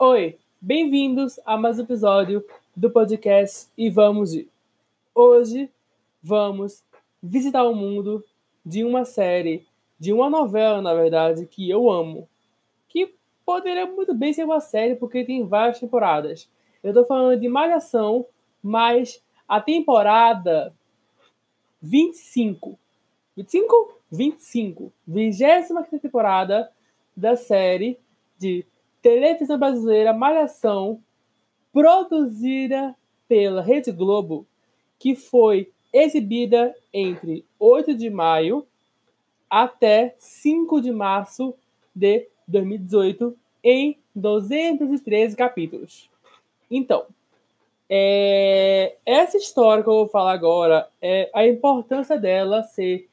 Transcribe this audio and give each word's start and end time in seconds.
Oi, 0.00 0.38
bem-vindos 0.60 1.40
a 1.44 1.56
mais 1.56 1.76
um 1.76 1.82
episódio 1.82 2.44
do 2.76 2.88
podcast 2.88 3.68
E 3.76 3.90
Vamos 3.90 4.32
Ir. 4.32 4.48
Hoje 5.12 5.68
vamos 6.22 6.84
visitar 7.20 7.64
o 7.64 7.74
mundo 7.74 8.24
de 8.64 8.84
uma 8.84 9.04
série, 9.04 9.66
de 9.98 10.12
uma 10.12 10.30
novela, 10.30 10.80
na 10.80 10.94
verdade, 10.94 11.46
que 11.46 11.68
eu 11.68 11.90
amo. 11.90 12.28
Que 12.88 13.12
poderia 13.44 13.86
muito 13.86 14.14
bem 14.14 14.32
ser 14.32 14.44
uma 14.44 14.60
série 14.60 14.94
porque 14.94 15.24
tem 15.24 15.44
várias 15.44 15.80
temporadas. 15.80 16.48
Eu 16.80 16.94
tô 16.94 17.04
falando 17.04 17.40
de 17.40 17.48
Malhação, 17.48 18.24
mas 18.62 19.20
a 19.48 19.60
temporada 19.60 20.72
25. 21.82 22.78
25? 23.36 23.94
25. 24.12 24.92
25 25.04 26.00
temporada 26.00 26.70
da 27.16 27.34
série 27.34 27.98
de 28.38 28.64
televisão 29.02 29.58
brasileira 29.58 30.12
Malhação, 30.12 31.00
produzida 31.72 32.94
pela 33.28 33.62
Rede 33.62 33.92
Globo, 33.92 34.46
que 34.98 35.14
foi 35.14 35.70
exibida 35.92 36.74
entre 36.92 37.44
8 37.58 37.94
de 37.94 38.10
maio 38.10 38.66
até 39.48 40.14
5 40.18 40.80
de 40.80 40.90
março 40.90 41.54
de 41.94 42.26
2018 42.46 43.36
em 43.62 43.98
213 44.14 45.36
capítulos. 45.36 46.10
Então, 46.70 47.06
é, 47.88 48.96
essa 49.06 49.38
história 49.38 49.82
que 49.82 49.88
eu 49.88 49.94
vou 49.94 50.08
falar 50.08 50.32
agora 50.32 50.88
é 51.00 51.30
a 51.34 51.46
importância 51.46 52.18
dela 52.18 52.62
ser 52.62 53.08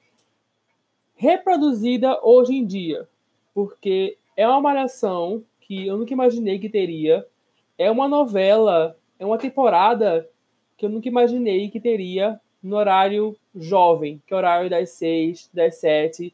reproduzida 1.15 2.20
hoje 2.21 2.55
em 2.55 2.65
dia, 2.65 3.07
porque 3.54 4.17
é 4.35 4.48
uma 4.48 4.59
malhação 4.59 5.43
que 5.65 5.87
eu 5.87 5.97
nunca 5.97 6.13
imaginei 6.13 6.59
que 6.59 6.69
teria, 6.69 7.25
é 7.77 7.89
uma 7.89 8.07
novela, 8.07 8.95
é 9.19 9.25
uma 9.25 9.37
temporada 9.37 10.29
que 10.77 10.85
eu 10.85 10.90
nunca 10.90 11.07
imaginei 11.07 11.70
que 11.70 11.79
teria 11.79 12.40
no 12.62 12.76
horário 12.76 13.35
jovem, 13.55 14.21
que 14.25 14.34
é 14.34 14.35
o 14.35 14.37
horário 14.37 14.70
das 14.70 14.91
seis, 14.91 15.49
das 15.53 15.75
sete, 15.75 16.34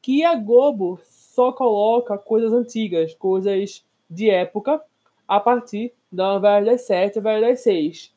que 0.00 0.24
a 0.24 0.34
Globo 0.34 1.00
só 1.02 1.52
coloca 1.52 2.16
coisas 2.16 2.52
antigas, 2.52 3.14
coisas 3.14 3.84
de 4.08 4.30
época, 4.30 4.80
a 5.26 5.40
partir 5.40 5.92
da 6.10 6.34
novela 6.34 6.64
das 6.64 6.82
sete, 6.82 7.16
novela 7.16 7.48
das 7.48 7.60
seis. 7.60 8.12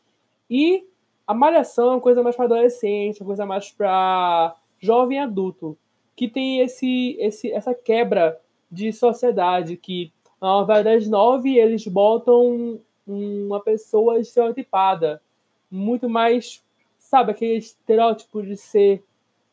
E 0.49 0.85
a 1.25 1.33
Malhação 1.33 1.87
é 1.87 1.95
uma 1.95 2.01
coisa 2.01 2.21
mais 2.21 2.35
para 2.35 2.45
adolescente, 2.45 3.21
uma 3.21 3.27
coisa 3.27 3.45
mais 3.45 3.71
para 3.71 4.55
jovem 4.79 5.19
adulto, 5.19 5.77
que 6.15 6.27
tem 6.27 6.59
esse, 6.59 7.17
esse, 7.19 7.51
essa 7.51 7.73
quebra 7.73 8.39
de 8.71 8.93
sociedade 8.93 9.75
que 9.75 10.11
na 10.41 10.47
novela 10.59 10.83
das 10.83 11.07
nove 11.07 11.57
eles 11.57 11.85
botam 11.87 12.79
uma 13.05 13.59
pessoa 13.59 14.19
estereotipada, 14.19 15.21
muito 15.69 16.09
mais, 16.09 16.63
sabe, 16.97 17.31
aquele 17.31 17.57
estereótipo 17.57 18.41
de 18.41 18.57
ser 18.57 19.03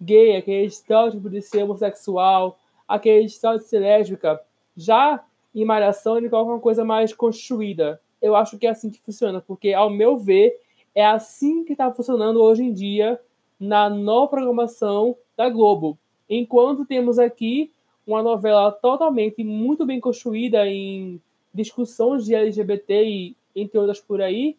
gay, 0.00 0.36
aquele 0.36 0.67
estereótipo 0.67 1.28
de 1.28 1.42
ser 1.42 1.64
homossexual, 1.64 2.58
aquele 2.86 3.27
estereótipo 3.27 3.64
de 3.64 3.70
ser 3.70 3.80
lésbica. 3.80 4.41
Já 4.77 5.22
em 5.55 5.64
Malhação 5.64 6.17
ele 6.17 6.28
coloca 6.28 6.53
uma 6.53 6.61
coisa 6.61 6.84
mais 6.84 7.12
construída. 7.12 8.00
Eu 8.20 8.34
acho 8.34 8.58
que 8.58 8.67
é 8.67 8.70
assim 8.70 8.91
que 8.91 9.00
funciona, 9.00 9.41
porque 9.41 9.73
ao 9.73 9.91
meu 9.91 10.17
ver 10.17 10.58
é 10.95 11.05
assim 11.05 11.64
que 11.64 11.73
está 11.73 11.92
funcionando 11.92 12.41
hoje 12.41 12.62
em 12.62 12.73
dia 12.73 13.20
na 13.58 13.91
nova 13.91 14.28
programação 14.28 15.17
da 15.36 15.48
Globo. 15.48 15.98
Enquanto 16.28 16.84
temos 16.84 17.19
aqui 17.19 17.73
uma 18.09 18.23
novela 18.23 18.73
totalmente 18.73 19.45
muito 19.45 19.84
bem 19.84 20.01
construída 20.01 20.67
em 20.67 21.20
discussões 21.53 22.25
de 22.25 22.34
LGBT 22.34 23.05
e 23.05 23.37
entre 23.55 23.78
outras 23.78 24.01
por 24.01 24.23
aí. 24.23 24.56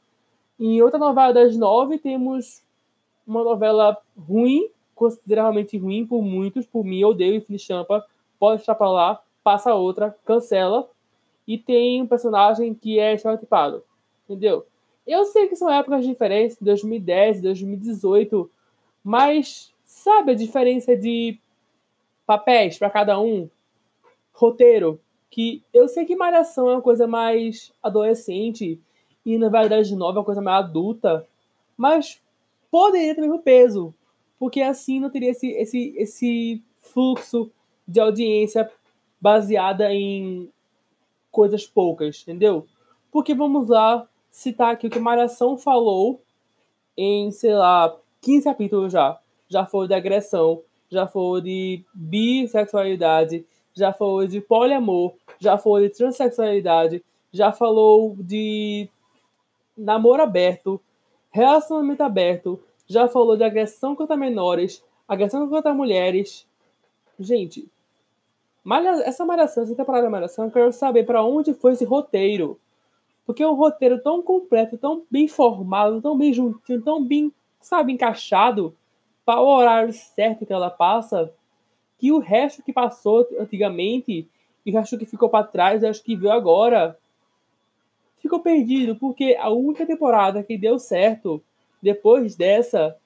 Em 0.59 0.79
outra 0.83 0.99
novela 0.99 1.33
das 1.33 1.57
nove 1.57 1.97
temos 1.97 2.61
uma 3.25 3.43
novela 3.43 3.97
ruim, 4.15 4.69
consideravelmente 4.93 5.77
ruim 5.79 6.05
por 6.05 6.21
muitos, 6.21 6.67
por 6.67 6.85
mim, 6.85 6.99
eu 6.99 7.09
odeio 7.09 7.35
Infinity 7.35 7.65
Champa, 7.65 8.05
pode 8.37 8.61
estar 8.61 8.75
para 8.75 8.91
lá, 8.91 9.23
passa 9.43 9.73
outra, 9.73 10.15
cancela. 10.23 10.87
E 11.47 11.57
tem 11.57 12.03
um 12.03 12.07
personagem 12.07 12.75
que 12.75 12.99
é 12.99 13.15
estereotipado, 13.15 13.83
entendeu? 14.25 14.67
Eu 15.07 15.25
sei 15.25 15.47
que 15.47 15.55
são 15.55 15.71
épocas 15.71 16.05
diferentes, 16.05 16.55
2010, 16.61 17.41
2018, 17.41 18.51
mas 19.03 19.73
sabe 19.83 20.33
a 20.33 20.35
diferença 20.35 20.95
de 20.95 21.39
papéis 22.29 22.77
para 22.77 22.91
cada 22.91 23.19
um, 23.19 23.49
roteiro, 24.31 25.01
que 25.31 25.63
eu 25.73 25.87
sei 25.87 26.05
que 26.05 26.15
Malhação 26.15 26.69
é 26.69 26.73
uma 26.73 26.81
coisa 26.81 27.07
mais 27.07 27.73
adolescente 27.81 28.79
e 29.25 29.35
na 29.39 29.49
verdade 29.49 29.95
nova 29.95 30.17
é 30.17 30.19
uma 30.19 30.25
coisa 30.25 30.39
mais 30.39 30.63
adulta, 30.63 31.27
mas 31.75 32.21
poderia 32.69 33.15
ter 33.15 33.21
o 33.21 33.23
mesmo 33.23 33.39
peso, 33.39 33.95
porque 34.37 34.61
assim 34.61 34.99
não 34.99 35.09
teria 35.09 35.31
esse, 35.31 35.47
esse, 35.53 35.95
esse 35.97 36.63
fluxo 36.81 37.51
de 37.87 37.99
audiência 37.99 38.71
baseada 39.19 39.91
em 39.91 40.51
coisas 41.31 41.65
poucas, 41.65 42.21
entendeu? 42.21 42.67
Porque 43.11 43.33
vamos 43.33 43.69
lá 43.69 44.07
citar 44.29 44.71
aqui 44.71 44.85
o 44.85 44.91
que 44.91 44.99
Malhação 44.99 45.57
falou 45.57 46.21
em, 46.95 47.31
sei 47.31 47.55
lá, 47.55 47.97
15 48.21 48.43
capítulos 48.43 48.93
já. 48.93 49.19
Já 49.47 49.65
foi 49.65 49.87
de 49.87 49.95
agressão, 49.95 50.61
já 50.89 51.07
falou 51.07 51.39
de 51.39 51.83
bissexualidade, 51.93 53.45
já 53.73 53.93
falou 53.93 54.25
de 54.27 54.41
poliamor, 54.41 55.13
já 55.39 55.57
falou 55.57 55.79
de 55.79 55.89
transexualidade, 55.89 57.03
já 57.31 57.51
falou 57.51 58.15
de 58.19 58.89
namoro 59.77 60.21
aberto, 60.21 60.81
relacionamento 61.31 62.03
aberto, 62.03 62.59
já 62.87 63.07
falou 63.07 63.37
de 63.37 63.43
agressão 63.43 63.95
contra 63.95 64.17
menores, 64.17 64.83
agressão 65.07 65.47
contra 65.47 65.73
mulheres. 65.73 66.47
Gente, 67.19 67.69
malha, 68.63 68.89
essa 69.03 69.25
malhação, 69.25 69.63
essa 69.63 69.75
temporada 69.75 70.09
malhação, 70.09 70.45
eu 70.45 70.51
quero 70.51 70.73
saber 70.73 71.05
para 71.05 71.23
onde 71.23 71.53
foi 71.53 71.73
esse 71.73 71.85
roteiro. 71.85 72.59
Porque 73.25 73.43
é 73.43 73.47
um 73.47 73.53
roteiro 73.53 74.01
tão 74.01 74.23
completo, 74.23 74.75
tão 74.75 75.03
bem 75.09 75.27
formado, 75.27 76.01
tão 76.01 76.17
bem 76.17 76.33
juntinho, 76.33 76.81
tão 76.81 77.03
bem, 77.03 77.31
sabe, 77.61 77.93
encaixado, 77.93 78.75
para 79.29 79.41
o 79.41 79.47
horário 79.47 79.93
certo 79.93 80.43
que 80.43 80.51
ela 80.51 80.71
passa, 80.71 81.31
que 81.99 82.11
o 82.11 82.17
resto 82.17 82.63
que 82.63 82.73
passou 82.73 83.27
antigamente 83.39 84.27
e 84.65 84.71
o 84.71 84.73
resto 84.73 84.97
que 84.97 85.05
ficou 85.05 85.29
para 85.29 85.45
trás, 85.45 85.83
acho 85.83 86.03
que 86.03 86.15
viu 86.15 86.31
agora, 86.31 86.97
ficou 88.17 88.39
perdido, 88.39 88.95
porque 88.95 89.37
a 89.39 89.51
única 89.51 89.85
temporada 89.85 90.41
que 90.41 90.57
deu 90.57 90.79
certo 90.79 91.43
depois 91.79 92.35
dessa 92.35 92.97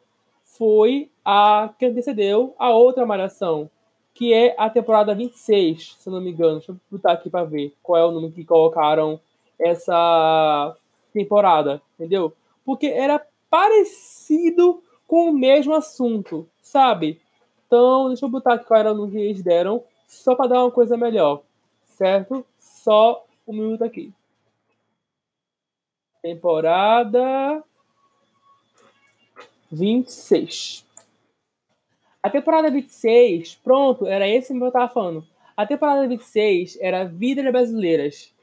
foi 0.46 1.12
a 1.26 1.74
que 1.78 1.88
antecedeu 1.88 2.56
a 2.58 2.70
outra 2.70 3.06
Malhação, 3.06 3.70
que 4.14 4.34
é 4.34 4.56
a 4.58 4.70
temporada 4.70 5.14
26, 5.14 5.98
se 6.00 6.10
não 6.10 6.22
me 6.22 6.32
engano. 6.32 6.60
Deixa 6.60 6.72
eu 6.72 6.78
botar 6.90 7.12
aqui 7.12 7.30
para 7.30 7.44
ver 7.44 7.76
qual 7.84 8.02
é 8.02 8.06
o 8.06 8.12
número 8.14 8.32
que 8.32 8.46
colocaram 8.46 9.20
essa 9.60 10.74
temporada, 11.12 11.82
entendeu? 12.00 12.32
Porque 12.64 12.88
era 12.88 13.22
parecido 13.50 14.82
com 15.14 15.30
o 15.30 15.32
mesmo 15.32 15.76
assunto, 15.76 16.50
sabe? 16.60 17.22
Então, 17.68 18.08
deixa 18.08 18.26
eu 18.26 18.30
botar 18.30 18.56
aqui 18.56 18.66
qual 18.66 18.80
era 18.80 18.92
o 18.92 19.12
que 19.12 19.16
eles 19.16 19.44
deram, 19.44 19.84
só 20.08 20.34
para 20.34 20.48
dar 20.50 20.64
uma 20.64 20.72
coisa 20.72 20.98
melhor, 20.98 21.44
certo? 21.86 22.44
Só 22.58 23.24
um 23.48 23.54
minuto 23.54 23.84
aqui. 23.84 24.12
Temporada 26.20 27.64
26. 29.72 30.84
A 32.24 32.30
temporada 32.32 32.72
26, 32.72 33.54
pronto, 33.64 34.08
era 34.08 34.28
esse 34.28 34.52
que 34.52 34.60
eu 34.60 34.66
estava 34.66 34.92
falando. 34.92 35.24
A 35.56 35.64
temporada 35.68 36.08
26 36.08 36.80
era 36.82 37.04
Vidas 37.04 37.52
Brasileiras. 37.52 38.34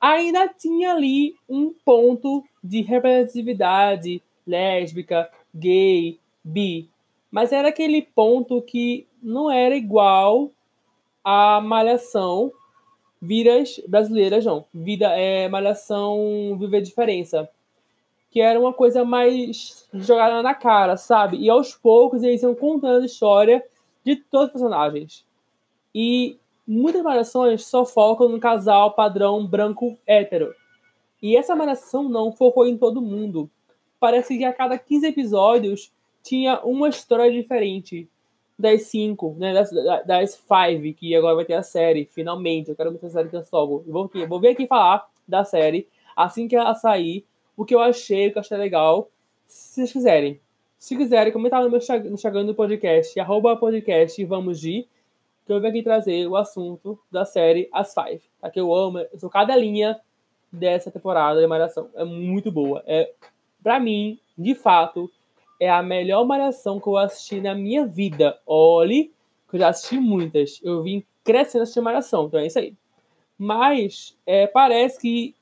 Ainda 0.00 0.46
tinha 0.46 0.92
ali 0.92 1.34
um 1.48 1.74
ponto 1.84 2.44
de 2.62 2.82
representatividade 2.82 4.22
lésbica, 4.46 5.28
gay, 5.54 6.18
bi. 6.42 6.88
Mas 7.30 7.52
era 7.52 7.68
aquele 7.68 8.02
ponto 8.02 8.60
que 8.62 9.06
não 9.22 9.50
era 9.50 9.76
igual 9.76 10.50
a 11.22 11.60
Malhação 11.60 12.52
Vidas 13.20 13.80
Brasileiras, 13.88 14.44
não. 14.44 14.66
Vida 14.72 15.08
é 15.18 15.48
Malhação 15.48 16.56
Viver 16.58 16.82
Diferença. 16.82 17.48
Que 18.30 18.40
era 18.40 18.60
uma 18.60 18.72
coisa 18.72 19.04
mais 19.04 19.88
jogada 19.94 20.42
na 20.42 20.54
cara, 20.54 20.96
sabe? 20.96 21.38
E 21.38 21.48
aos 21.48 21.74
poucos 21.74 22.22
eles 22.22 22.42
iam 22.42 22.54
contando 22.54 23.02
a 23.02 23.06
história 23.06 23.64
de 24.04 24.16
todos 24.16 24.48
os 24.48 24.52
personagens. 24.52 25.24
E 25.94 26.36
muitas 26.66 27.02
malhações 27.02 27.64
só 27.64 27.86
focam 27.86 28.28
no 28.28 28.40
casal 28.40 28.92
padrão 28.92 29.46
branco 29.46 29.96
hétero. 30.06 30.54
E 31.22 31.36
essa 31.36 31.56
malhação 31.56 32.08
não 32.08 32.32
focou 32.32 32.66
em 32.66 32.76
todo 32.76 33.00
mundo 33.00 33.48
parece 34.04 34.36
que 34.36 34.44
a 34.44 34.52
cada 34.52 34.76
15 34.76 35.06
episódios 35.06 35.90
tinha 36.22 36.60
uma 36.60 36.90
história 36.90 37.32
diferente 37.32 38.06
das 38.58 38.82
cinco, 38.82 39.34
né? 39.38 39.54
Das, 39.54 39.70
das 40.04 40.36
five, 40.36 40.92
que 40.92 41.16
agora 41.16 41.36
vai 41.36 41.46
ter 41.46 41.54
a 41.54 41.62
série, 41.62 42.04
finalmente. 42.04 42.68
Eu 42.68 42.76
quero 42.76 42.90
muito 42.90 43.06
a 43.06 43.08
série 43.08 43.30
que. 43.30 43.36
Eu 43.36 43.82
vou, 43.86 44.10
vou 44.28 44.40
vir 44.40 44.48
aqui 44.48 44.66
falar 44.66 45.08
da 45.26 45.42
série 45.42 45.88
assim 46.14 46.46
que 46.46 46.54
ela 46.54 46.74
sair, 46.74 47.24
o 47.56 47.64
que 47.64 47.74
eu 47.74 47.80
achei, 47.80 48.28
o 48.28 48.32
que 48.32 48.36
eu 48.36 48.40
achei 48.40 48.58
legal. 48.58 49.08
Se 49.46 49.76
vocês 49.76 49.92
quiserem. 49.92 50.38
Se 50.78 50.94
quiserem, 50.94 51.32
comentar 51.32 51.64
no 51.64 51.70
meu 51.70 51.80
Instagram 52.12 52.44
do 52.44 52.54
podcast, 52.54 53.18
arroba 53.18 53.56
podcast 53.56 54.22
vamos 54.26 54.60
de, 54.60 54.86
que 55.46 55.52
eu 55.52 55.58
venho 55.60 55.72
aqui 55.72 55.82
trazer 55.82 56.26
o 56.26 56.36
assunto 56.36 57.00
da 57.10 57.24
série 57.24 57.70
As 57.72 57.94
Five. 57.94 58.20
Tá? 58.38 58.50
Que 58.50 58.60
eu 58.60 58.74
amo, 58.74 58.98
eu 58.98 59.18
sou 59.18 59.30
cada 59.30 59.56
linha 59.56 59.98
dessa 60.52 60.90
temporada 60.90 61.40
de 61.40 61.46
Malhação. 61.46 61.88
É 61.94 62.04
muito 62.04 62.52
boa. 62.52 62.84
É, 62.86 63.10
pra 63.64 63.80
mim, 63.80 64.20
de 64.36 64.54
fato, 64.54 65.10
é 65.58 65.70
a 65.70 65.82
melhor 65.82 66.24
Malhação 66.26 66.78
que 66.78 66.86
eu 66.86 66.98
assisti 66.98 67.40
na 67.40 67.54
minha 67.54 67.86
vida. 67.86 68.38
Olhe, 68.46 69.10
que 69.48 69.56
eu 69.56 69.60
já 69.60 69.68
assisti 69.70 69.98
muitas. 69.98 70.60
Eu 70.62 70.82
vim 70.82 71.02
crescendo 71.24 71.62
assistindo 71.62 71.84
Malhação, 71.84 72.26
então 72.26 72.38
é 72.38 72.46
isso 72.46 72.58
aí. 72.58 72.74
Mas 73.38 74.16
é, 74.26 74.46
parece 74.46 75.00
que, 75.00 75.34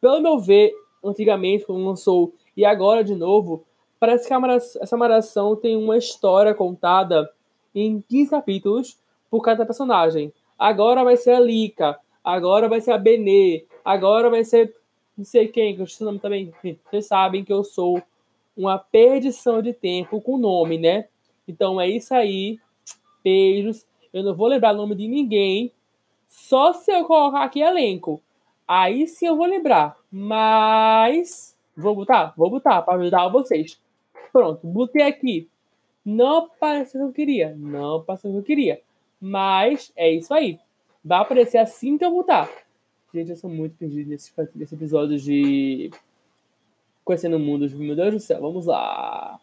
pelo 0.00 0.22
meu 0.22 0.38
ver, 0.38 0.72
antigamente, 1.04 1.66
quando 1.66 1.84
lançou, 1.84 2.32
e 2.56 2.64
agora 2.64 3.02
de 3.02 3.14
novo, 3.14 3.64
parece 3.98 4.28
que 4.28 4.38
malhação, 4.38 4.82
essa 4.82 4.96
Malhação 4.96 5.56
tem 5.56 5.76
uma 5.76 5.96
história 5.96 6.54
contada 6.54 7.28
em 7.74 8.00
15 8.08 8.30
capítulos 8.30 8.98
por 9.28 9.42
cada 9.42 9.66
personagem. 9.66 10.32
Agora 10.56 11.02
vai 11.02 11.16
ser 11.16 11.32
a 11.32 11.40
Lika, 11.40 11.98
agora 12.22 12.68
vai 12.68 12.80
ser 12.80 12.92
a 12.92 12.98
Benê, 12.98 13.66
agora 13.84 14.30
vai 14.30 14.44
ser 14.44 14.74
não 15.16 15.24
sei 15.24 15.48
quem, 15.48 15.74
que 15.74 15.80
eu 15.80 15.84
esqueci 15.84 16.02
o 16.02 16.06
nome 16.06 16.18
também. 16.18 16.52
Vocês 16.90 17.06
sabem 17.06 17.44
que 17.44 17.52
eu 17.52 17.62
sou 17.62 18.02
uma 18.56 18.78
perdição 18.78 19.62
de 19.62 19.72
tempo 19.72 20.20
com 20.20 20.36
nome, 20.36 20.78
né? 20.78 21.06
Então 21.46 21.80
é 21.80 21.88
isso 21.88 22.14
aí. 22.14 22.58
Beijos. 23.22 23.86
Eu 24.12 24.22
não 24.22 24.34
vou 24.34 24.46
lembrar 24.46 24.74
o 24.74 24.76
nome 24.76 24.94
de 24.94 25.08
ninguém. 25.08 25.72
Só 26.26 26.72
se 26.72 26.92
eu 26.92 27.04
colocar 27.04 27.44
aqui 27.44 27.60
elenco. 27.60 28.20
Aí 28.66 29.06
sim 29.06 29.26
eu 29.26 29.36
vou 29.36 29.46
lembrar. 29.46 29.96
Mas. 30.10 31.56
Vou 31.76 31.94
botar? 31.94 32.32
Vou 32.36 32.50
botar 32.50 32.82
para 32.82 33.00
ajudar 33.00 33.28
vocês. 33.28 33.80
Pronto, 34.32 34.66
botei 34.66 35.02
aqui. 35.02 35.48
Não 36.04 36.38
apareceu 36.38 37.00
o 37.00 37.04
que 37.04 37.08
eu 37.10 37.26
queria. 37.26 37.54
Não 37.56 37.96
apareceu 37.96 38.30
o 38.30 38.34
que 38.34 38.38
eu 38.40 38.44
queria. 38.44 38.80
Mas 39.20 39.92
é 39.96 40.10
isso 40.10 40.34
aí. 40.34 40.58
Vai 41.04 41.20
aparecer 41.20 41.58
assim 41.58 41.96
que 41.96 42.04
eu 42.04 42.10
botar. 42.10 42.48
Gente, 43.14 43.30
eu 43.30 43.36
sou 43.36 43.48
muito 43.48 43.76
perdido 43.76 44.10
nesse, 44.10 44.32
nesse 44.56 44.74
episódio 44.74 45.16
de 45.16 45.88
Conhecendo 47.04 47.36
o 47.36 47.38
Mundo. 47.38 47.70
Meu 47.70 47.94
Deus 47.94 48.14
do 48.14 48.18
céu, 48.18 48.40
vamos 48.40 48.66
lá. 48.66 49.38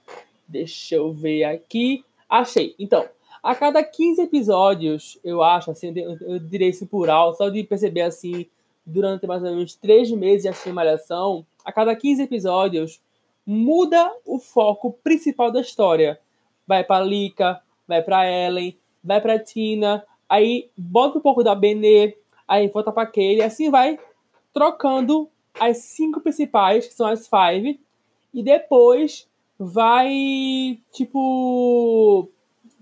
Deixa 0.45 0.95
eu 0.95 1.13
ver 1.13 1.45
aqui. 1.45 2.03
Achei. 2.27 2.75
Então, 2.77 3.07
a 3.41 3.55
cada 3.55 3.81
15 3.81 4.23
episódios, 4.23 5.17
eu 5.23 5.41
acho, 5.41 5.71
assim, 5.71 5.93
eu 5.95 6.37
direi 6.37 6.67
isso 6.67 6.85
por 6.85 7.09
alto, 7.09 7.37
só 7.37 7.47
de 7.47 7.63
perceber 7.63 8.01
assim, 8.01 8.45
durante 8.85 9.25
mais 9.25 9.41
ou 9.41 9.51
menos 9.51 9.73
três 9.73 10.11
meses 10.11 10.41
de 10.41 10.49
assistir 10.49 10.73
a 11.63 11.71
cada 11.71 11.95
15 11.95 12.23
episódios, 12.23 12.99
muda 13.45 14.13
o 14.25 14.37
foco 14.37 14.91
principal 15.01 15.49
da 15.49 15.61
história. 15.61 16.19
Vai 16.67 16.83
pra 16.83 16.99
Lika, 16.99 17.61
vai 17.87 18.01
pra 18.03 18.29
Ellen, 18.29 18.77
vai 19.01 19.21
pra 19.21 19.39
Tina, 19.39 20.05
aí 20.27 20.69
bota 20.75 21.19
um 21.19 21.21
pouco 21.21 21.41
da 21.41 21.55
Benê, 21.55 22.17
aí 22.51 22.67
volta 22.67 22.91
pra 22.91 23.05
Kelly, 23.05 23.41
assim 23.41 23.71
vai 23.71 23.97
trocando 24.53 25.29
as 25.57 25.77
cinco 25.77 26.19
principais, 26.19 26.85
que 26.85 26.93
são 26.93 27.07
as 27.07 27.27
five, 27.27 27.79
e 28.33 28.43
depois 28.43 29.27
vai, 29.57 30.77
tipo, 30.91 32.27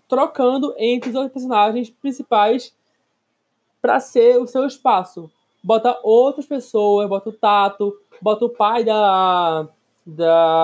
trocando 0.08 0.74
entre 0.78 1.10
os 1.12 1.16
outros 1.16 1.34
personagens 1.34 1.90
principais 1.90 2.76
para 3.80 4.00
ser 4.00 4.38
o 4.40 4.48
seu 4.48 4.66
espaço. 4.66 5.30
Bota 5.64 6.00
outras 6.04 6.48
pessoas, 6.48 7.08
bota 7.08 7.30
o 7.30 7.34
Tato, 7.34 7.96
bota 8.22 8.46
o 8.46 8.50
pai 8.50 8.84
da 8.84 9.68
da 10.06 10.58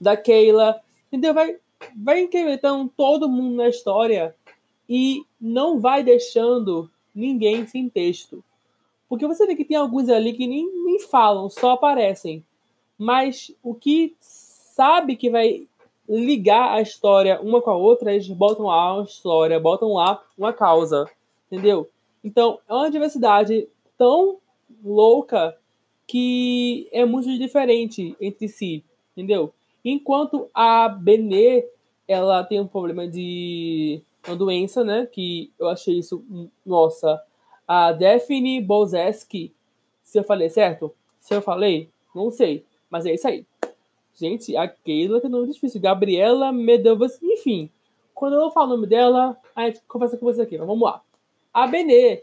da 0.00 0.16
Keila, 0.16 0.80
entendeu? 1.08 1.34
Vai 1.34 1.56
vai 1.96 2.20
incrementando 2.20 2.92
todo 2.96 3.28
mundo 3.28 3.56
na 3.56 3.68
história 3.68 4.36
e 4.88 5.24
não 5.40 5.80
vai 5.80 6.02
deixando 6.02 6.90
ninguém 7.14 7.66
sem 7.66 7.88
texto. 7.88 8.42
Porque 9.08 9.26
você 9.26 9.46
vê 9.46 9.54
que 9.54 9.64
tem 9.64 9.76
alguns 9.76 10.08
ali 10.08 10.32
que 10.32 10.46
nem, 10.46 10.68
nem 10.84 10.98
falam, 11.00 11.48
só 11.48 11.72
aparecem. 11.72 12.44
Mas 12.98 13.54
o 13.62 13.74
que 13.74 14.14
sabe 14.20 15.16
que 15.16 15.30
vai 15.30 15.66
ligar 16.08 16.72
a 16.72 16.80
história 16.80 17.40
uma 17.40 17.62
com 17.62 17.70
a 17.70 17.76
outra, 17.76 18.12
eles 18.12 18.28
botam 18.28 18.66
lá 18.66 18.94
uma 18.94 19.04
história, 19.04 19.58
botam 19.60 19.94
lá 19.94 20.22
uma 20.36 20.52
causa, 20.52 21.08
entendeu? 21.46 21.88
Então, 22.22 22.58
é 22.68 22.72
uma 22.72 22.90
diversidade 22.90 23.68
tão 23.96 24.38
louca 24.82 25.56
que 26.06 26.88
é 26.92 27.04
muito 27.04 27.36
diferente 27.38 28.16
entre 28.20 28.48
si, 28.48 28.84
entendeu? 29.12 29.52
Enquanto 29.84 30.48
a 30.52 30.88
Benê, 30.88 31.66
ela 32.06 32.42
tem 32.44 32.60
um 32.60 32.66
problema 32.66 33.06
de 33.06 34.02
uma 34.26 34.36
doença, 34.36 34.84
né? 34.84 35.06
Que 35.10 35.52
eu 35.58 35.68
achei 35.68 35.98
isso, 35.98 36.24
nossa, 36.64 37.22
a 37.66 37.92
Daphne 37.92 38.60
Bozeski, 38.60 39.52
se 40.02 40.18
eu 40.18 40.24
falei 40.24 40.48
certo? 40.48 40.94
Se 41.20 41.34
eu 41.34 41.42
falei, 41.42 41.88
não 42.14 42.30
sei, 42.30 42.64
mas 42.90 43.06
é 43.06 43.14
isso 43.14 43.26
aí. 43.26 43.46
Gente, 44.14 44.56
a 44.56 44.68
Keila 44.68 45.20
que 45.20 45.26
é 45.26 45.28
nome 45.28 45.52
difícil. 45.52 45.80
Gabriela 45.80 46.52
Medovas, 46.52 47.20
enfim. 47.22 47.68
Quando 48.14 48.34
eu 48.34 48.50
falo 48.50 48.72
o 48.72 48.76
nome 48.76 48.86
dela, 48.86 49.36
a 49.56 49.66
gente 49.66 49.80
conversa 49.88 50.16
com 50.16 50.24
você 50.24 50.42
aqui. 50.42 50.56
Mas 50.56 50.66
vamos 50.66 50.84
lá. 50.84 51.02
A 51.52 51.66
Benê, 51.66 52.22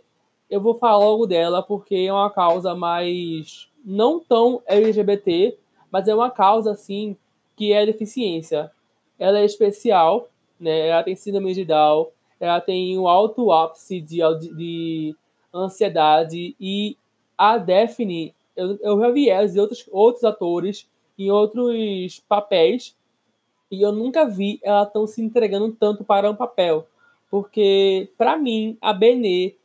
eu 0.50 0.62
vou 0.62 0.75
falar 0.75 1.00
logo 1.00 1.27
dela 1.27 1.62
porque 1.62 1.95
é 1.95 2.13
uma 2.13 2.30
causa 2.30 2.74
mais 2.74 3.69
não 3.83 4.19
tão 4.19 4.62
LGBT, 4.65 5.57
mas 5.92 6.07
é 6.07 6.15
uma 6.15 6.31
causa 6.31 6.71
assim 6.71 7.18
que 7.57 7.74
é 7.74 7.86
deficiência. 7.86 8.71
Ela 9.19 9.39
é 9.39 9.45
especial, 9.45 10.30
né? 10.62 10.88
Ela 10.88 11.04
tem 11.04 11.16
síndrome 11.16 11.54
de 11.54 11.66
Down, 11.66 12.08
ela 12.40 12.62
tem 12.62 12.98
um 12.98 13.08
alto 13.08 13.52
ápice 13.52 14.00
de, 14.00 14.19
de 14.56 15.16
ansiedade 15.54 16.56
e 16.60 16.96
a 17.38 17.58
Daphne, 17.58 18.34
eu, 18.56 18.78
eu 18.81 19.00
já 19.00 19.10
vi 19.10 19.30
ela 19.30 19.48
e 19.48 19.60
outros, 19.60 19.90
outros 19.92 20.24
atores 20.24 20.88
em 21.18 21.31
outros 21.31 22.19
papéis 22.28 22.96
e 23.72 23.81
eu 23.81 23.92
nunca 23.92 24.25
vi 24.25 24.60
ela 24.62 24.86
tão 24.86 25.08
se 25.08 25.22
entregando 25.22 25.72
tanto 25.72 26.04
para 26.04 26.30
um 26.30 26.36
papel. 26.36 26.86
Porque, 27.30 28.10
para 28.18 28.38
mim, 28.38 28.78
a 28.81 28.92
Benê 28.92 29.56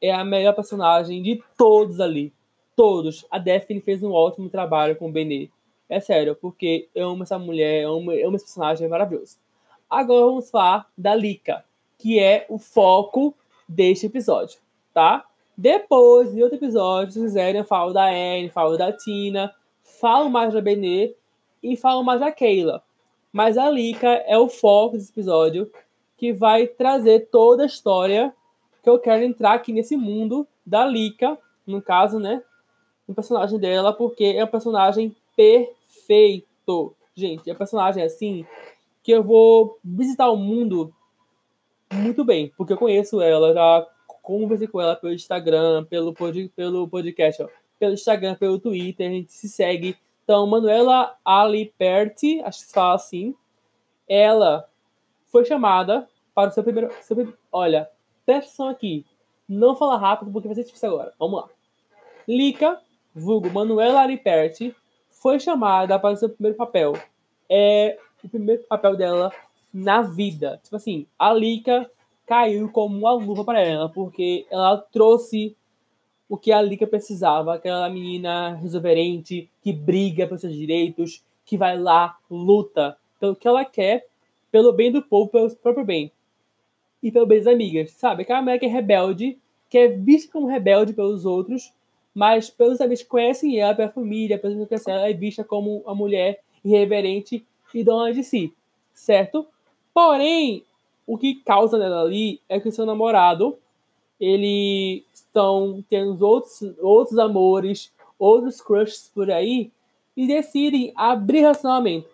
é 0.00 0.10
a 0.10 0.24
melhor 0.24 0.54
personagem 0.54 1.22
de 1.22 1.42
todos 1.56 2.00
ali. 2.00 2.32
Todos. 2.74 3.26
A 3.30 3.38
Daphne 3.38 3.82
fez 3.82 4.02
um 4.02 4.12
ótimo 4.12 4.48
trabalho 4.48 4.96
com 4.96 5.08
o 5.08 5.12
Benê. 5.12 5.50
É 5.88 6.00
sério, 6.00 6.34
porque 6.34 6.88
eu 6.94 7.10
amo 7.10 7.22
essa 7.22 7.38
mulher, 7.38 7.82
eu 7.82 7.94
amo, 7.94 8.12
eu 8.12 8.28
amo 8.28 8.36
esse 8.36 8.46
personagem, 8.46 8.86
é 8.86 8.88
maravilhoso. 8.88 9.36
Agora 9.92 10.24
vamos 10.24 10.48
falar 10.48 10.90
da 10.96 11.14
Lika, 11.14 11.62
que 11.98 12.18
é 12.18 12.46
o 12.48 12.56
foco 12.56 13.34
deste 13.68 14.06
episódio, 14.06 14.58
tá? 14.94 15.26
Depois, 15.54 16.34
em 16.34 16.42
outro 16.42 16.56
episódio, 16.56 17.12
se 17.12 17.20
quiserem, 17.20 17.60
eu 17.60 17.64
falo 17.66 17.92
da 17.92 18.06
Anne, 18.06 18.48
falo 18.48 18.78
da 18.78 18.90
Tina, 18.90 19.54
falo 19.82 20.30
mais 20.30 20.54
da 20.54 20.62
Benê 20.62 21.14
e 21.62 21.76
falo 21.76 22.02
mais 22.02 22.20
da 22.20 22.32
Keila. 22.32 22.82
Mas 23.30 23.58
a 23.58 23.68
Lika 23.68 24.08
é 24.26 24.38
o 24.38 24.48
foco 24.48 24.96
desse 24.96 25.12
episódio 25.12 25.70
que 26.16 26.32
vai 26.32 26.66
trazer 26.66 27.28
toda 27.30 27.64
a 27.64 27.66
história 27.66 28.34
que 28.82 28.88
eu 28.88 28.98
quero 28.98 29.22
entrar 29.22 29.52
aqui 29.52 29.74
nesse 29.74 29.94
mundo 29.94 30.48
da 30.64 30.86
Lika, 30.86 31.36
no 31.66 31.82
caso, 31.82 32.18
né? 32.18 32.42
O 33.06 33.12
personagem 33.12 33.58
dela, 33.58 33.92
porque 33.92 34.24
é 34.24 34.42
um 34.42 34.48
personagem 34.48 35.14
perfeito. 35.36 36.96
Gente, 37.14 37.50
é 37.50 37.52
um 37.52 37.56
personagem 37.56 38.02
assim 38.02 38.46
que 39.02 39.10
eu 39.10 39.22
vou 39.22 39.78
visitar 39.84 40.30
o 40.30 40.36
mundo 40.36 40.94
muito 41.92 42.24
bem, 42.24 42.52
porque 42.56 42.72
eu 42.72 42.78
conheço 42.78 43.20
ela, 43.20 43.52
já 43.52 43.86
conversei 44.22 44.68
com 44.68 44.80
ela 44.80 44.96
pelo 44.96 45.12
Instagram, 45.12 45.84
pelo, 45.84 46.14
pod, 46.14 46.48
pelo 46.54 46.88
podcast, 46.88 47.42
ó, 47.42 47.48
pelo 47.78 47.94
Instagram, 47.94 48.36
pelo 48.36 48.58
Twitter, 48.58 49.08
a 49.08 49.12
gente 49.12 49.32
se 49.32 49.48
segue. 49.48 49.96
Então, 50.22 50.46
Manuela 50.46 51.16
Aliperti, 51.24 52.40
acho 52.42 52.60
que 52.60 52.66
se 52.66 52.72
fala 52.72 52.94
assim, 52.94 53.34
ela 54.08 54.68
foi 55.26 55.44
chamada 55.44 56.08
para 56.34 56.50
o 56.50 56.52
seu 56.52 56.62
primeiro. 56.62 56.90
Seu, 57.02 57.34
olha, 57.50 57.90
presta 58.24 58.46
atenção 58.46 58.68
aqui. 58.68 59.04
Não 59.48 59.74
fala 59.74 59.98
rápido 59.98 60.30
porque 60.30 60.46
vai 60.46 60.54
ser 60.54 60.64
difícil 60.64 60.90
agora. 60.90 61.12
Vamos 61.18 61.42
lá. 61.42 61.48
Lica, 62.28 62.80
vulgo 63.14 63.50
Manuela 63.50 64.02
Aliperti, 64.02 64.74
foi 65.10 65.40
chamada 65.40 65.98
para 65.98 66.14
o 66.14 66.16
seu 66.16 66.28
primeiro 66.28 66.56
papel. 66.56 66.92
É 67.50 67.98
o 68.24 68.28
primeiro 68.28 68.62
papel 68.64 68.96
dela 68.96 69.32
na 69.72 70.02
vida. 70.02 70.60
Tipo 70.62 70.76
assim, 70.76 71.06
a 71.18 71.32
Lica 71.32 71.90
caiu 72.26 72.68
como 72.70 72.98
uma 72.98 73.12
luva 73.12 73.44
para 73.44 73.60
ela, 73.60 73.88
porque 73.88 74.46
ela 74.50 74.76
trouxe 74.76 75.56
o 76.28 76.36
que 76.36 76.50
a 76.50 76.62
Lika 76.62 76.86
precisava, 76.86 77.54
aquela 77.54 77.88
menina 77.90 78.54
resolverente, 78.54 79.50
que 79.62 79.72
briga 79.72 80.26
pelos 80.26 80.40
seus 80.40 80.54
direitos, 80.54 81.22
que 81.44 81.58
vai 81.58 81.78
lá, 81.78 82.16
luta 82.30 82.96
pelo 83.20 83.36
que 83.36 83.46
ela 83.46 83.64
quer, 83.64 84.06
pelo 84.50 84.72
bem 84.72 84.90
do 84.90 85.02
povo, 85.02 85.30
pelo 85.30 85.54
próprio 85.56 85.84
bem. 85.84 86.10
E 87.02 87.12
pelo 87.12 87.26
bem 87.26 87.38
das 87.38 87.46
amigas, 87.46 87.90
sabe? 87.92 88.22
Aquela 88.22 88.40
mulher 88.40 88.58
que 88.58 88.66
é 88.66 88.68
rebelde, 88.68 89.38
que 89.68 89.76
é 89.76 89.88
vista 89.88 90.32
como 90.32 90.46
rebelde 90.46 90.92
pelos 90.92 91.24
outros, 91.24 91.72
mas 92.14 92.48
pelos 92.50 92.80
amigos 92.80 93.02
que 93.02 93.08
conhecem 93.08 93.58
ela, 93.58 93.74
pela 93.74 93.90
família, 93.90 94.38
pelos 94.38 94.68
que 94.68 94.90
ela, 94.90 95.08
é 95.08 95.12
vista 95.12 95.44
como 95.44 95.78
uma 95.78 95.94
mulher 95.94 96.40
irreverente 96.64 97.44
e 97.74 97.84
dona 97.84 98.12
de 98.12 98.22
si, 98.22 98.52
certo? 98.92 99.46
Porém, 99.92 100.64
o 101.06 101.18
que 101.18 101.34
causa 101.36 101.78
nela 101.78 102.02
ali 102.02 102.40
é 102.48 102.60
que 102.60 102.68
o 102.68 102.72
seu 102.72 102.86
namorado, 102.86 103.58
ele 104.20 105.04
estão 105.12 105.84
tendo 105.88 106.20
outros, 106.24 106.62
outros 106.80 107.18
amores, 107.18 107.92
outros 108.18 108.60
crushes 108.60 109.10
por 109.12 109.30
aí, 109.30 109.70
e 110.16 110.26
decidem 110.26 110.92
abrir 110.94 111.40
relacionamento. 111.40 112.08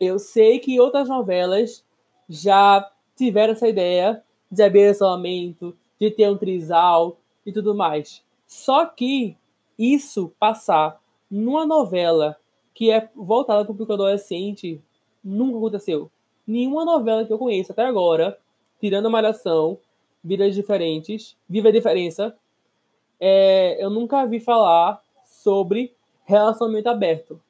Eu 0.00 0.18
sei 0.18 0.58
que 0.58 0.80
outras 0.80 1.08
novelas 1.08 1.84
já 2.28 2.90
tiveram 3.16 3.52
essa 3.52 3.68
ideia 3.68 4.22
de 4.50 4.62
abrir 4.62 4.80
relacionamento, 4.80 5.76
de 6.00 6.10
ter 6.10 6.28
um 6.28 6.36
trisal 6.36 7.16
e 7.46 7.52
tudo 7.52 7.74
mais. 7.74 8.22
Só 8.46 8.86
que 8.86 9.36
isso 9.78 10.32
passar 10.38 11.00
numa 11.30 11.66
novela 11.66 12.36
que 12.74 12.90
é 12.90 13.08
voltada 13.14 13.64
para 13.64 13.70
o 13.70 13.74
público 13.74 13.92
adolescente 13.92 14.82
nunca 15.22 15.56
aconteceu. 15.56 16.10
Nenhuma 16.46 16.84
novela 16.84 17.24
que 17.24 17.32
eu 17.32 17.38
conheço 17.38 17.72
até 17.72 17.84
agora, 17.84 18.36
tirando 18.80 19.06
a 19.06 19.10
Malhação, 19.10 19.78
Vidas 20.22 20.54
Diferentes, 20.54 21.36
Viva 21.48 21.68
a 21.68 21.72
Diferença, 21.72 22.36
é, 23.18 23.82
eu 23.82 23.88
nunca 23.88 24.26
vi 24.26 24.40
falar 24.40 25.00
sobre 25.24 25.94
relacionamento 26.24 26.88
aberto. 26.88 27.40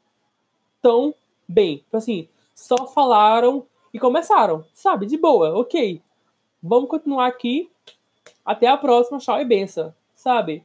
Tão 0.82 1.14
bem. 1.48 1.78
Tipo 1.78 1.96
assim, 1.96 2.28
só 2.54 2.86
falaram 2.86 3.66
e 3.92 3.98
começaram, 3.98 4.64
sabe? 4.72 5.06
De 5.06 5.16
boa, 5.16 5.58
ok. 5.58 6.00
Vamos 6.62 6.88
continuar 6.88 7.26
aqui. 7.26 7.70
Até 8.44 8.66
a 8.66 8.76
próxima, 8.76 9.18
tchau 9.18 9.40
e 9.40 9.44
benção, 9.44 9.94
sabe? 10.14 10.62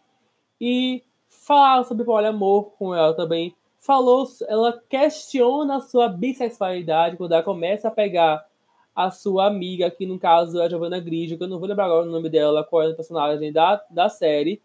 E 0.59 1.01
falar 1.29 1.83
sobre 1.85 2.03
poliamor 2.03 2.71
com 2.77 2.93
ela 2.93 3.13
também. 3.13 3.55
Falou, 3.79 4.27
ela 4.47 4.77
questiona 4.89 5.77
a 5.77 5.81
sua 5.81 6.09
bissexualidade 6.09 7.15
quando 7.15 7.31
ela 7.31 7.43
começa 7.43 7.87
a 7.87 7.91
pegar 7.91 8.45
a 8.93 9.09
sua 9.09 9.47
amiga, 9.47 9.89
que 9.89 10.05
no 10.05 10.19
caso 10.19 10.59
é 10.59 10.65
a 10.65 10.69
Giovanna 10.69 10.99
Grigio, 10.99 11.37
que 11.37 11.43
eu 11.43 11.47
não 11.47 11.57
vou 11.57 11.69
lembrar 11.69 11.85
agora 11.85 12.05
o 12.05 12.11
nome 12.11 12.29
dela, 12.29 12.65
qual 12.65 12.83
é 12.83 12.89
o 12.89 12.95
personagem 12.95 13.53
da, 13.53 13.81
da 13.89 14.09
série. 14.09 14.61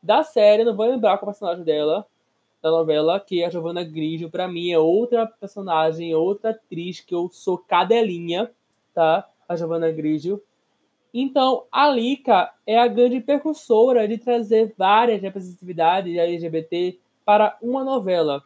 Da 0.00 0.22
série, 0.22 0.62
não 0.62 0.76
vou 0.76 0.86
lembrar 0.86 1.18
qual 1.18 1.30
é 1.30 1.32
o 1.32 1.34
personagem 1.34 1.64
dela, 1.64 2.06
da 2.62 2.70
novela, 2.70 3.18
que 3.18 3.42
a 3.42 3.50
Giovanna 3.50 3.82
Grigio, 3.82 4.30
para 4.30 4.46
mim 4.46 4.70
é 4.70 4.78
outra 4.78 5.26
personagem, 5.26 6.14
outra 6.14 6.50
atriz 6.50 7.00
que 7.00 7.12
eu 7.12 7.28
sou 7.32 7.58
cadelinha, 7.58 8.48
tá? 8.94 9.28
A 9.48 9.56
Giovanna 9.56 9.90
Grigio. 9.90 10.40
Então, 11.12 11.64
a 11.72 11.88
Lika 11.90 12.52
é 12.64 12.78
a 12.78 12.86
grande 12.86 13.20
percussora 13.20 14.06
de 14.06 14.18
trazer 14.18 14.72
várias 14.78 15.20
representatividades 15.20 16.16
LGBT 16.16 17.00
para 17.24 17.56
uma 17.62 17.84
novela. 17.84 18.42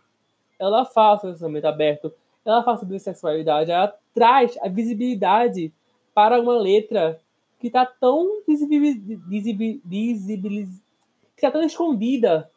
Ela 0.59 0.85
faz 0.85 1.21
o 1.21 1.27
relacionamento 1.27 1.67
aberto, 1.67 2.13
ela 2.45 2.63
faz 2.63 2.81
sobre 2.81 2.99
sexualidade, 2.99 3.71
ela 3.71 3.95
traz 4.15 4.57
a 4.61 4.69
visibilidade 4.69 5.73
para 6.15 6.41
uma 6.41 6.59
letra 6.59 7.21
que 7.61 7.69
está 7.69 7.85
tão 7.87 8.43
visibilizada, 8.47 9.21
que 11.37 11.47
está 11.47 11.51
tão 11.51 11.63
escondida 11.63 12.51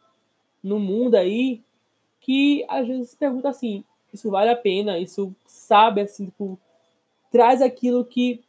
no 0.64 0.80
mundo 0.80 1.16
aí, 1.16 1.62
que 2.20 2.66
às 2.70 2.88
vezes 2.88 3.10
se 3.10 3.18
pergunta 3.18 3.50
assim, 3.50 3.84
isso 4.14 4.30
vale 4.30 4.50
a 4.50 4.56
pena, 4.56 5.00
isso 5.00 5.36
sabe, 5.46 6.02
assim, 6.02 6.26
tipo, 6.26 6.58
traz 7.32 7.62
aquilo 7.62 8.06
que 8.06 8.44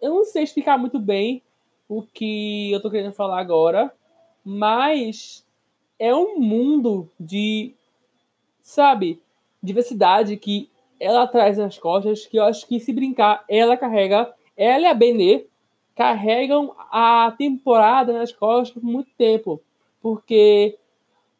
eu 0.00 0.14
não 0.14 0.24
sei 0.24 0.42
explicar 0.42 0.78
muito 0.78 0.98
bem 0.98 1.42
o 1.88 2.02
que 2.02 2.70
eu 2.72 2.80
tô 2.80 2.90
querendo 2.90 3.12
falar 3.12 3.40
agora, 3.40 3.92
mas 4.44 5.43
é 6.04 6.14
um 6.14 6.38
mundo 6.38 7.10
de, 7.18 7.74
sabe, 8.60 9.22
diversidade 9.62 10.36
que 10.36 10.68
ela 11.00 11.26
traz 11.26 11.56
nas 11.56 11.78
costas, 11.78 12.26
que 12.26 12.38
eu 12.38 12.44
acho 12.44 12.68
que 12.68 12.78
se 12.78 12.92
brincar, 12.92 13.42
ela 13.48 13.74
carrega, 13.74 14.30
ela 14.54 14.82
e 14.82 14.86
a 14.86 14.92
Benê 14.92 15.46
carregam 15.94 16.74
a 16.90 17.34
temporada 17.38 18.12
nas 18.12 18.32
costas 18.32 18.74
por 18.74 18.84
muito 18.84 19.08
tempo. 19.16 19.62
Porque 20.02 20.76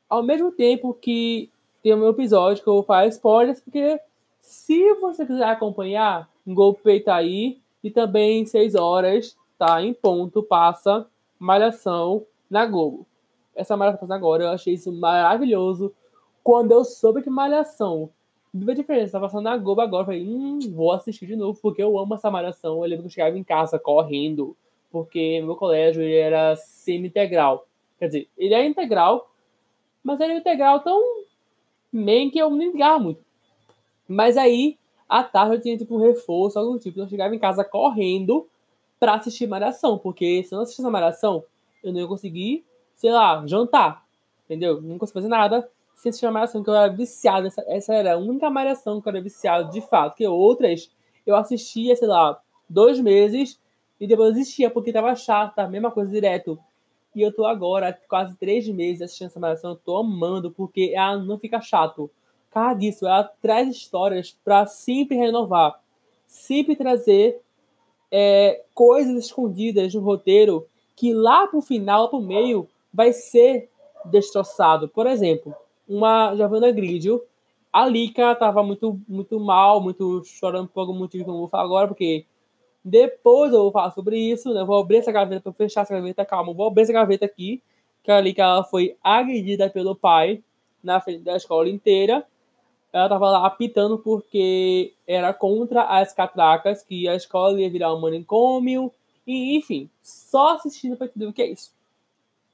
ao 0.09 0.23
mesmo 0.23 0.51
tempo 0.51 0.95
que 0.95 1.51
tem 1.83 1.95
um 1.95 2.09
episódio 2.09 2.65
que 2.65 2.69
eu 2.71 2.83
falar 2.83 3.09
spoilers, 3.09 3.61
porque 3.61 4.01
se 4.41 4.95
você 4.95 5.27
quiser 5.27 5.45
acompanhar, 5.45 6.27
um 6.47 6.55
golpe 6.55 7.01
tá 7.01 7.17
aí 7.17 7.59
e 7.83 7.91
também 7.91 8.47
6 8.47 8.75
horas, 8.77 9.37
tá? 9.59 9.83
Em 9.83 9.93
ponto, 9.93 10.43
passa 10.43 11.07
Malhação 11.39 12.25
na 12.49 12.65
Globo. 12.65 13.07
Essa 13.55 13.77
Malhação 13.77 14.11
agora, 14.11 14.45
eu 14.45 14.51
achei 14.51 14.75
isso 14.75 14.93
maravilhoso. 14.93 15.93
Quando 16.43 16.73
eu 16.73 16.85
soube 16.85 17.23
que 17.23 17.31
Malhação 17.31 18.11
Viva 18.57 18.71
a 18.71 18.75
diferença, 18.77 19.11
tá 19.11 19.21
passando 19.21 19.43
na 19.43 19.57
Globo 19.57 19.81
agora. 19.81 20.03
Eu 20.03 20.07
falei, 20.07 20.25
hum, 20.25 20.61
vou 20.73 20.93
assistir 20.93 21.27
de 21.27 21.35
novo, 21.35 21.59
porque 21.61 21.83
eu 21.83 21.99
amo 21.99 22.15
essa 22.15 22.31
malhação. 22.31 22.77
Eu 22.77 22.83
lembro 22.83 23.01
que 23.01 23.07
eu 23.07 23.11
chegava 23.11 23.37
em 23.37 23.43
casa 23.43 23.81
correndo, 23.81 24.57
porque 24.93 25.43
meu 25.43 25.57
colégio 25.57 26.01
era 26.05 26.55
semi-integral. 26.55 27.67
Quer 27.99 28.07
dizer, 28.07 28.29
ele 28.39 28.55
é 28.55 28.65
integral, 28.65 29.29
mas 30.05 30.21
é 30.21 30.37
integral 30.37 30.79
tão 30.79 31.03
bem 31.93 32.31
que 32.31 32.39
eu 32.39 32.49
nem 32.49 32.71
ligava 32.71 33.01
muito. 33.01 33.21
Mas 34.07 34.37
aí, 34.37 34.79
à 35.09 35.25
tarde 35.25 35.57
eu 35.57 35.61
tinha 35.61 35.77
tipo 35.77 35.97
um 35.97 36.01
reforço, 36.01 36.57
algum 36.57 36.79
tipo. 36.79 36.91
Então 36.91 37.07
eu 37.07 37.11
chegava 37.11 37.35
em 37.35 37.41
casa 37.41 37.65
correndo 37.65 38.47
pra 39.01 39.15
assistir 39.15 39.49
Malhação, 39.49 39.99
porque 39.99 40.45
se 40.45 40.55
eu 40.55 40.59
não 40.59 40.63
assistisse 40.63 40.87
a 40.87 40.93
Malhação, 40.93 41.43
eu 41.83 41.93
não 41.93 41.99
ia 41.99 42.07
conseguir, 42.07 42.65
sei 43.05 43.13
lá, 43.13 43.47
jantar. 43.47 44.03
Entendeu? 44.47 44.81
Não 44.81 44.97
conseguia 44.97 45.21
fazer 45.21 45.29
nada 45.29 45.71
sem 45.95 46.09
assistir 46.09 46.25
a 46.25 46.31
Malhação, 46.31 46.65
que 46.65 46.71
eu 46.71 46.75
era 46.75 46.91
viciado. 46.91 47.47
Essa, 47.47 47.63
essa 47.69 47.95
era 47.95 48.15
a 48.15 48.17
única 48.17 48.49
Malhação 48.49 48.99
que 48.99 49.07
eu 49.07 49.11
era 49.11 49.21
viciado 49.21 49.71
de 49.71 49.83
fato. 49.83 50.17
Que 50.17 50.27
outras 50.27 50.91
eu 51.27 51.37
assistia, 51.37 51.95
sei 51.97 52.09
lá, 52.09 52.41
dois 52.67 52.99
meses 52.99 53.61
e 54.01 54.07
depois 54.07 54.33
desistia 54.33 54.71
porque 54.71 54.91
tava 54.91 55.15
chata, 55.15 55.69
mesma 55.69 55.91
coisa 55.91 56.11
direto. 56.11 56.59
E 57.15 57.21
eu 57.21 57.31
tô 57.31 57.45
agora, 57.45 57.93
quase 58.09 58.35
três 58.39 58.67
meses 58.69 59.03
assistindo 59.03 59.27
essa 59.27 59.39
malhação, 59.39 59.73
eu 59.73 59.77
tô 59.77 59.99
amando, 59.99 60.51
porque 60.51 60.95
ela 60.95 61.19
não 61.19 61.39
fica 61.39 61.61
chato. 61.61 62.11
Causa 62.51 62.75
disso, 62.75 63.07
ela 63.07 63.25
traz 63.43 63.69
histórias 63.69 64.35
para 64.43 64.65
sempre 64.65 65.15
renovar. 65.15 65.79
Sempre 66.27 66.75
trazer 66.75 67.39
é, 68.11 68.63
coisas 68.73 69.27
escondidas 69.27 69.93
no 69.93 70.01
roteiro 70.01 70.67
que 70.97 71.13
lá 71.13 71.47
pro 71.47 71.61
final, 71.61 72.09
pro 72.09 72.21
meio, 72.21 72.67
vai 72.95 73.13
ser 73.13 73.69
destroçado. 74.05 74.89
Por 74.89 75.07
exemplo, 75.07 75.55
uma 75.89 76.35
Giovanna 76.37 76.71
Gridio, 76.71 77.23
a 77.73 77.85
Lika 77.85 78.35
tava 78.37 78.63
muito, 78.63 79.01
muito 79.09 79.41
mal, 79.41 79.81
muito 79.81 80.23
chorando 80.25 80.69
por 80.69 80.81
algum 80.81 80.95
motivo 80.95 81.25
que 81.25 81.31
eu 81.31 81.35
não 81.35 81.41
vou 81.41 81.49
falar 81.49 81.65
agora, 81.65 81.89
porque 81.89 82.25
depois 82.85 83.53
eu 83.53 83.63
vou 83.63 83.73
falar 83.73 83.91
sobre 83.91 84.17
isso, 84.17 84.55
né? 84.55 84.61
Eu 84.61 84.67
vou 84.67 84.79
abrir 84.79 84.99
essa 84.99 85.11
gaveta 85.11 85.41
para 85.41 85.53
fechar 85.53 85.81
essa 85.81 85.95
gaveta. 85.95 86.25
Calma, 86.25 86.53
vou 86.53 86.69
abrir 86.69 86.83
essa 86.83 86.93
gaveta 86.93 87.25
aqui. 87.25 87.61
Que 88.03 88.13
ali 88.13 88.35
que 88.35 88.41
ela 88.41 88.63
foi 88.63 88.97
agredida 89.03 89.71
pelo 89.71 89.97
pai 89.97 90.43
na 90.83 91.01
frente 91.01 91.23
da 91.23 91.35
escola 91.35 91.69
inteira. 91.69 92.25
Ela 92.93 93.09
tava 93.09 93.31
lá 93.31 93.47
apitando 93.47 93.99
porque 93.99 94.93
era 95.07 95.33
contra 95.33 95.83
as 95.83 96.13
catracas, 96.13 96.83
que 96.83 97.09
a 97.09 97.17
escola 97.17 97.59
ia 97.59 97.71
virar 97.71 97.95
um 97.95 98.01
manicômio. 98.01 98.93
E, 99.27 99.57
enfim, 99.57 99.89
só 100.03 100.55
assistindo 100.55 100.97
para 100.97 101.07
entender 101.07 101.27
o 101.27 101.33
que 101.33 101.43
é 101.43 101.51
isso. 101.51 101.73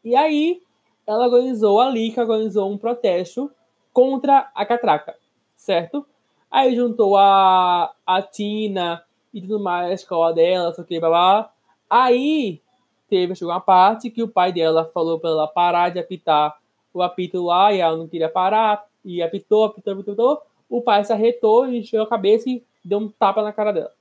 E 0.04 0.16
aí, 0.16 0.62
ela 1.06 1.26
organizou, 1.26 1.80
a 1.80 1.90
Lika 1.90 2.22
organizou 2.22 2.70
um 2.70 2.78
protesto 2.78 3.50
contra 3.92 4.50
a 4.54 4.64
catraca, 4.64 5.16
certo? 5.56 6.06
Aí 6.50 6.74
juntou 6.74 7.16
a, 7.16 7.92
a 8.06 8.22
Tina 8.22 9.02
e 9.32 9.40
tudo 9.40 9.60
mais, 9.60 9.90
a 9.90 9.94
escola 9.94 10.32
dela, 10.32 10.72
só 10.72 10.82
que 10.82 10.98
blá 10.98 11.52
Aí 11.88 12.60
teve, 13.08 13.34
chegou 13.34 13.52
uma 13.52 13.60
parte 13.60 14.10
que 14.10 14.22
o 14.22 14.28
pai 14.28 14.52
dela 14.52 14.84
falou 14.84 15.18
para 15.18 15.30
ela 15.30 15.48
parar 15.48 15.90
de 15.90 15.98
apitar 15.98 16.56
o 16.94 17.02
apito 17.02 17.44
lá 17.44 17.72
e 17.72 17.80
ela 17.80 17.96
não 17.96 18.08
queria 18.08 18.28
parar, 18.28 18.84
e 19.04 19.22
apitou, 19.22 19.64
apitou, 19.64 19.94
apitou, 19.94 20.12
apitou. 20.12 20.42
O 20.68 20.82
pai 20.82 21.04
se 21.04 21.12
arretou, 21.12 21.66
encheu 21.68 22.02
a 22.02 22.06
cabeça 22.06 22.48
e 22.48 22.62
deu 22.84 22.98
um 22.98 23.08
tapa 23.08 23.42
na 23.42 23.52
cara 23.52 23.72
dela. 23.72 23.92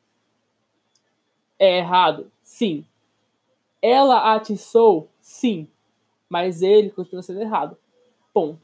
É 1.57 1.79
errado? 1.79 2.31
Sim. 2.43 2.85
Ela 3.81 4.35
atiçou? 4.35 5.09
Sim. 5.21 5.67
Mas 6.29 6.61
ele 6.61 6.91
continua 6.91 7.23
sendo 7.23 7.41
errado. 7.41 7.75
Ponto. 8.33 8.61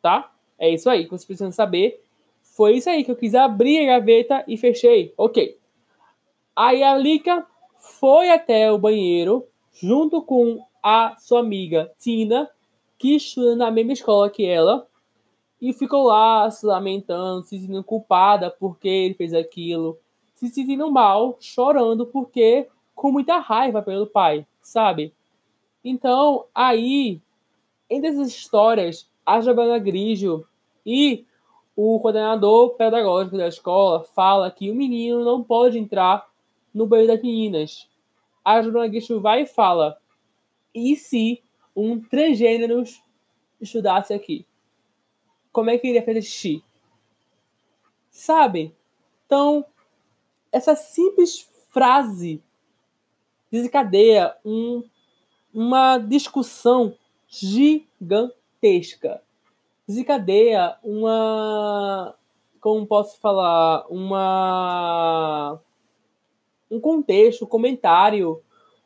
Tá? 0.00 0.32
É 0.58 0.68
isso 0.68 0.88
aí 0.90 1.04
que 1.04 1.10
você 1.10 1.26
precisa 1.26 1.50
saber. 1.50 2.02
Foi 2.42 2.76
isso 2.76 2.90
aí 2.90 3.02
que 3.02 3.10
eu 3.10 3.16
quis 3.16 3.34
abrir 3.34 3.78
a 3.78 3.98
gaveta 3.98 4.44
e 4.46 4.56
fechei. 4.56 5.14
Ok. 5.16 5.58
Aí 6.54 6.82
a 6.82 6.96
Lika 6.96 7.46
foi 7.78 8.30
até 8.30 8.70
o 8.70 8.78
banheiro 8.78 9.46
junto 9.72 10.20
com 10.22 10.64
a 10.82 11.16
sua 11.18 11.40
amiga 11.40 11.90
Tina, 11.98 12.50
que 12.98 13.16
estuda 13.16 13.56
na 13.56 13.70
mesma 13.70 13.92
escola 13.92 14.28
que 14.28 14.44
ela, 14.44 14.86
e 15.60 15.72
ficou 15.72 16.04
lá 16.04 16.50
se 16.50 16.66
lamentando, 16.66 17.44
se 17.44 17.58
sentindo 17.58 17.82
culpada 17.84 18.50
porque 18.50 18.88
ele 18.88 19.14
fez 19.14 19.32
aquilo, 19.32 19.98
se 20.34 20.48
sentindo 20.48 20.90
mal, 20.90 21.36
chorando 21.40 22.04
porque 22.04 22.68
com 22.94 23.12
muita 23.12 23.38
raiva 23.38 23.80
pelo 23.80 24.06
pai, 24.06 24.46
sabe? 24.60 25.14
Então, 25.84 26.46
aí 26.54 27.20
entre 27.92 28.08
essas 28.08 28.28
histórias, 28.28 29.06
a 29.24 29.40
Giovanna 29.42 29.78
Grigio 29.78 30.46
e 30.84 31.26
o 31.76 32.00
coordenador 32.00 32.70
pedagógico 32.70 33.36
da 33.36 33.48
escola 33.48 34.02
fala 34.02 34.50
que 34.50 34.70
o 34.70 34.74
menino 34.74 35.22
não 35.22 35.44
pode 35.44 35.78
entrar 35.78 36.26
no 36.72 36.86
banheiro 36.86 37.12
das 37.12 37.22
meninas. 37.22 37.88
A 38.42 38.62
Giovanna 38.62 38.88
Grigio 38.88 39.20
vai 39.20 39.42
e 39.42 39.46
fala: 39.46 40.00
e 40.74 40.96
se 40.96 41.42
um 41.76 42.00
transgênero 42.00 42.82
estudasse 43.60 44.14
aqui? 44.14 44.46
Como 45.52 45.68
é 45.68 45.76
que 45.76 45.88
iria 45.88 46.02
fazer 46.02 46.22
xixi? 46.22 46.64
Sabe? 48.10 48.74
Então, 49.26 49.66
essa 50.50 50.74
simples 50.74 51.46
frase 51.68 52.42
desencadeia 53.50 54.34
um, 54.42 54.82
uma 55.52 55.98
discussão 55.98 56.94
gigantesca. 57.28 59.20
Desencadeia 59.86 60.76
uma. 60.82 62.14
Como 62.60 62.86
posso 62.86 63.18
falar? 63.18 63.86
Uma. 63.90 65.60
Um 66.70 66.80
contexto, 66.80 67.44
um 67.44 67.48
comentário, 67.48 68.40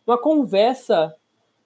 uma 0.06 0.18
conversa 0.18 1.14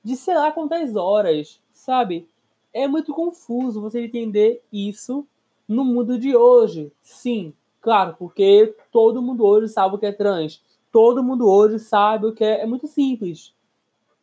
de 0.05 0.17
sei 0.17 0.35
lá 0.35 0.53
quantas 0.53 0.97
horas, 0.97 1.61
sabe? 1.73 2.29
É 2.73 2.87
muito 2.87 3.13
confuso 3.15 3.81
você 3.81 4.05
entender 4.05 4.63
isso 4.73 5.27
no 5.67 5.85
mundo 5.85 6.19
de 6.19 6.37
hoje. 6.37 6.93
Sim, 7.01 7.55
claro, 7.81 8.17
porque 8.19 8.75
todo 8.93 9.23
mundo 9.23 9.45
hoje 9.45 9.69
sabe 9.69 9.95
o 9.95 9.99
que 9.99 10.07
é 10.07 10.13
trans. 10.13 10.63
Todo 10.93 11.23
mundo 11.23 11.49
hoje 11.49 11.79
sabe 11.79 12.27
o 12.27 12.33
que 12.33 12.45
é. 12.45 12.63
É 12.63 12.67
muito 12.67 12.87
simples. 12.87 13.55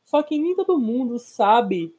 Só 0.07 0.23
que 0.23 0.39
nem 0.39 0.55
todo 0.55 0.79
mundo 0.79 1.19
sabe 1.19 1.93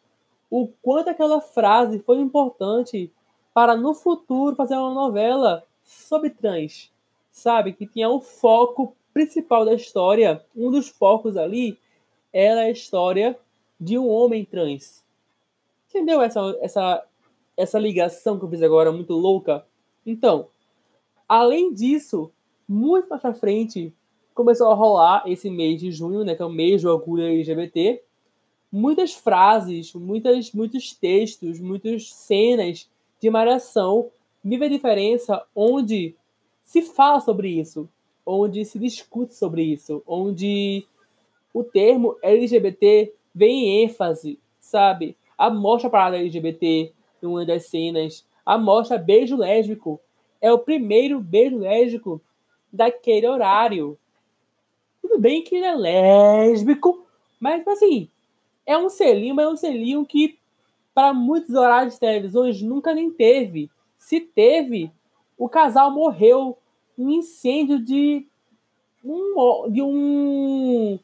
o 0.50 0.66
quanto 0.80 1.10
aquela 1.10 1.42
frase 1.42 1.98
foi 1.98 2.16
importante 2.18 3.12
para 3.52 3.76
no 3.76 3.92
futuro 3.92 4.56
fazer 4.56 4.76
uma 4.76 4.94
novela 4.94 5.62
sobre 5.84 6.30
trans. 6.30 6.90
Sabe? 7.30 7.74
Que 7.74 7.86
tinha 7.86 8.08
um 8.08 8.18
foco 8.18 8.96
principal 9.12 9.66
da 9.66 9.74
história. 9.74 10.42
Um 10.56 10.70
dos 10.70 10.88
focos 10.88 11.36
ali 11.36 11.78
era 12.32 12.62
a 12.62 12.70
história 12.70 13.38
de 13.78 13.98
um 13.98 14.08
homem 14.08 14.42
trans. 14.42 15.04
Entendeu 15.90 16.22
essa, 16.22 16.40
essa, 16.62 17.04
essa 17.58 17.78
ligação 17.78 18.38
que 18.38 18.44
eu 18.46 18.48
fiz 18.48 18.62
agora, 18.62 18.90
muito 18.90 19.12
louca? 19.12 19.66
Então, 20.06 20.48
além 21.28 21.74
disso, 21.74 22.32
muito 22.66 23.06
mais 23.10 23.20
pra 23.20 23.34
frente, 23.34 23.92
começou 24.38 24.71
a 24.71 24.75
rolar 24.75 25.25
esse 25.26 25.50
mês 25.50 25.80
de 25.80 25.90
junho, 25.90 26.23
né, 26.23 26.37
que 26.37 26.40
é 26.40 26.45
o 26.45 26.49
mês 26.49 26.83
do 26.83 26.88
orgulho 26.88 27.25
LGBT, 27.25 28.00
muitas 28.71 29.12
frases, 29.12 29.92
muitas, 29.92 30.52
muitos 30.52 30.92
textos, 30.92 31.59
muitas 31.59 32.12
cenas 32.12 32.88
de 33.21 33.28
malhação 33.28 34.11
vive 34.45 34.66
a 34.66 34.68
diferença 34.68 35.45
onde 35.57 36.14
se 36.62 36.83
fala 36.83 37.21
sobre 37.21 37.49
isso, 37.49 37.88
onde 38.25 38.64
se 38.64 38.78
discute 38.78 39.35
sobre 39.35 39.64
isso, 39.64 40.04
onde 40.07 40.87
o 41.52 41.64
termo 41.64 42.16
LGBT 42.23 43.12
vem 43.35 43.64
em 43.64 43.85
ênfase, 43.87 44.38
sabe? 44.61 45.16
A 45.37 45.50
mostra 45.50 45.90
parada 45.90 46.16
LGBT 46.16 46.92
em 47.21 47.26
uma 47.26 47.45
das 47.45 47.66
cenas, 47.66 48.25
a 48.47 48.57
mostra 48.57 48.97
beijo 48.99 49.37
lésbico. 49.37 49.99
É 50.40 50.52
o 50.52 50.61
primeiro 50.61 51.18
beijo 51.18 51.59
lésbico 51.59 52.21
daquele 52.73 53.26
horário. 53.26 53.99
Tudo 55.00 55.19
bem 55.19 55.43
que 55.43 55.57
ele 55.57 55.67
é 55.67 55.75
lésbico, 55.75 57.05
mas 57.40 57.67
assim, 57.67 58.09
é 58.67 58.76
um 58.76 58.88
selinho, 58.88 59.35
mas 59.35 59.47
é 59.47 59.49
um 59.49 59.57
selinho 59.57 60.05
que 60.05 60.38
para 60.95 61.14
muitos 61.14 61.55
horários 61.55 61.95
de 61.95 62.00
televisões 62.00 62.61
nunca 62.61 62.95
nem 62.95 63.11
teve. 63.11 63.71
Se 63.97 64.21
teve, 64.21 64.91
o 65.37 65.49
casal 65.49 65.91
morreu 65.91 66.58
um 66.99 67.11
incêndio 67.11 67.78
de 67.78 68.26
um, 69.04 69.71
de 69.71 69.82
um 69.82 70.99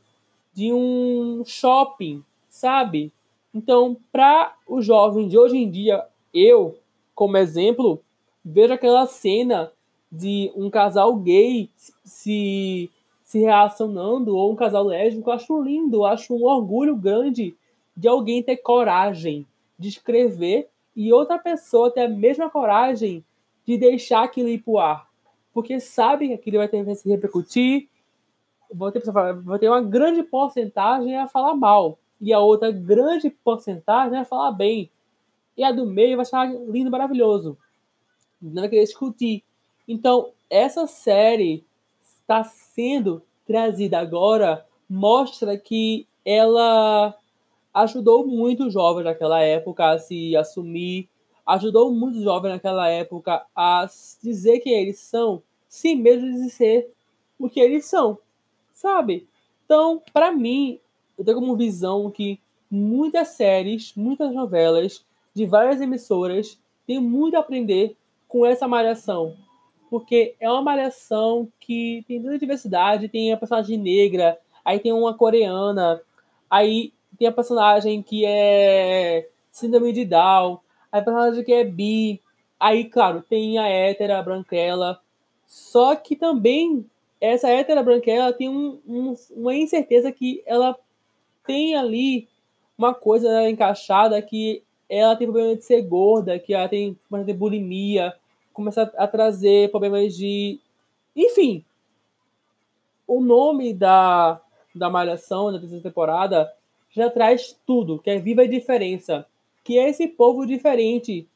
de 0.55 0.73
um 0.73 1.43
shopping, 1.45 2.23
sabe? 2.49 3.13
Então, 3.53 3.97
para 4.13 4.55
o 4.67 4.81
jovem 4.81 5.29
de 5.29 5.37
hoje 5.37 5.57
em 5.57 5.69
dia, 5.69 6.05
eu, 6.33 6.79
como 7.15 7.37
exemplo, 7.37 8.01
vejo 8.45 8.73
aquela 8.73 9.07
cena 9.07 9.73
de 10.11 10.53
um 10.55 10.71
casal 10.71 11.15
gay 11.17 11.69
se, 12.05 12.89
se 13.35 13.41
relacionando 13.41 14.37
ou 14.37 14.53
um 14.53 14.55
casal 14.55 14.85
lésbico, 14.85 15.29
eu 15.29 15.35
acho 15.35 15.61
lindo, 15.61 15.97
eu 15.97 16.05
acho 16.05 16.33
um 16.33 16.45
orgulho 16.45 16.95
grande 16.95 17.53
de 17.97 18.07
alguém 18.07 18.41
ter 18.41 18.59
coragem 18.59 19.45
de 19.77 19.89
escrever 19.89 20.69
e 20.95 21.13
outra 21.13 21.37
pessoa 21.37 21.91
ter 21.91 22.03
a 22.03 22.09
mesma 22.09 22.49
coragem 22.49 23.25
de 23.67 23.77
deixar 23.77 24.23
aquilo 24.23 24.49
ir 24.49 24.63
pro 24.63 24.79
ar. 24.79 25.09
Porque 25.53 25.81
sabe 25.81 26.29
que 26.29 26.35
aquilo 26.35 26.59
vai 26.59 26.69
ter 26.69 26.85
que 26.85 26.95
se 26.95 27.09
repercutir, 27.09 27.89
vou 28.73 28.93
ter, 28.93 29.03
ter 29.59 29.69
uma 29.69 29.83
grande 29.83 30.23
porcentagem 30.23 31.17
a 31.17 31.27
falar 31.27 31.57
mal. 31.57 31.99
E 32.21 32.33
a 32.33 32.39
outra 32.39 32.71
grande 32.71 33.31
porcentagem 33.31 34.17
a 34.17 34.25
falar 34.25 34.53
bem. 34.53 34.89
E 35.57 35.65
a 35.65 35.73
do 35.73 35.85
meio 35.85 36.17
vai 36.17 36.25
achar 36.25 36.47
lindo, 36.47 36.89
maravilhoso. 36.89 37.59
Não 38.41 38.63
vai 38.63 38.69
querer 38.69 38.85
discutir. 38.85 39.43
Então, 39.89 40.31
essa 40.49 40.87
série 40.87 41.65
está 42.25 42.43
sendo 42.45 43.23
trazida 43.47 43.99
agora, 43.99 44.67
mostra 44.89 45.57
que 45.57 46.07
ela 46.25 47.15
ajudou 47.73 48.27
muito 48.27 48.67
os 48.67 48.73
jovens 48.73 49.05
naquela 49.05 49.41
época 49.41 49.91
a 49.91 49.99
se 49.99 50.35
assumir, 50.37 51.09
ajudou 51.47 51.93
muito 51.93 52.17
os 52.17 52.25
jovens 52.25 52.53
naquela 52.53 52.89
época 52.89 53.45
a 53.55 53.87
dizer 54.23 54.61
que 54.61 54.71
eles 54.71 54.99
são, 54.99 55.43
sim 55.69 55.95
mesmo 55.95 56.31
de 56.33 56.51
ser 56.51 56.91
o 57.39 57.49
que 57.49 57.61
eles 57.61 57.85
são 57.85 58.19
sabe? 58.75 59.27
Então, 59.65 60.03
para 60.13 60.31
mim, 60.31 60.79
eu 61.17 61.25
tenho 61.25 61.39
como 61.39 61.57
visão 61.57 62.11
que 62.11 62.39
muitas 62.71 63.29
séries, 63.29 63.95
muitas 63.97 64.35
novelas 64.35 65.05
de 65.33 65.47
várias 65.47 65.81
emissoras 65.81 66.61
têm 66.87 67.01
muito 67.01 67.37
a 67.37 67.41
aprender 67.41 67.97
com 68.29 68.45
essa 68.45 68.69
malhação. 68.69 69.35
Porque 69.95 70.35
é 70.41 70.51
uma 70.51 70.61
malhação 70.61 71.47
que 71.61 72.05
tem 72.09 72.19
muita 72.19 72.37
diversidade, 72.37 73.09
tem 73.09 73.33
a 73.33 73.37
personagem 73.37 73.79
negra, 73.79 74.37
aí 74.65 74.81
tem 74.81 74.93
uma 74.93 75.15
coreana, 75.15 76.03
aí 76.51 76.93
tem 77.17 77.29
a 77.29 77.33
personagem 77.33 78.03
que 78.03 78.27
é 78.27 79.29
síndrome 79.53 79.93
de 79.93 80.05
Down, 80.05 80.59
aí 80.91 81.01
a 81.01 81.05
personagem 81.05 81.45
que 81.45 81.53
é 81.53 81.63
bi, 81.63 82.21
aí, 82.59 82.87
claro, 82.87 83.23
tem 83.23 83.57
a 83.57 83.69
hétera, 83.69 84.19
a 84.19 84.23
branquela, 84.25 85.01
só 85.47 85.95
que 85.95 86.17
também 86.17 86.85
essa 87.21 87.49
hétera 87.49 87.81
branquela 87.81 88.33
tem 88.33 88.49
um, 88.49 88.81
um, 88.85 89.15
uma 89.31 89.55
incerteza 89.55 90.11
que 90.11 90.43
ela 90.45 90.77
tem 91.47 91.77
ali 91.77 92.27
uma 92.77 92.93
coisa 92.93 93.49
encaixada 93.49 94.21
que 94.21 94.61
ela 94.89 95.15
tem 95.15 95.29
problema 95.29 95.55
de 95.55 95.63
ser 95.63 95.83
gorda, 95.83 96.37
que 96.37 96.53
ela 96.53 96.69
tem 96.69 96.99
começa 97.09 97.23
a 97.23 97.33
ter 97.33 97.39
bulimia, 97.39 98.13
começa 98.55 98.91
a 98.97 99.07
trazer 99.07 99.71
problemas 99.71 100.17
de. 100.17 100.59
Enfim, 101.15 101.63
o 103.07 103.21
nome 103.21 103.75
da, 103.75 104.41
da 104.75 104.89
Malhação, 104.89 105.53
da 105.53 105.59
terceira 105.59 105.83
temporada, 105.83 106.51
já 106.91 107.11
traz 107.11 107.59
tudo, 107.67 107.99
que 107.99 108.09
é 108.09 108.19
Viva 108.19 108.43
a 108.43 108.47
Diferença. 108.47 109.27
Que 109.63 109.79
é 109.79 109.89
esse 109.89 110.07
povo 110.07 110.47
diferente 110.47 111.27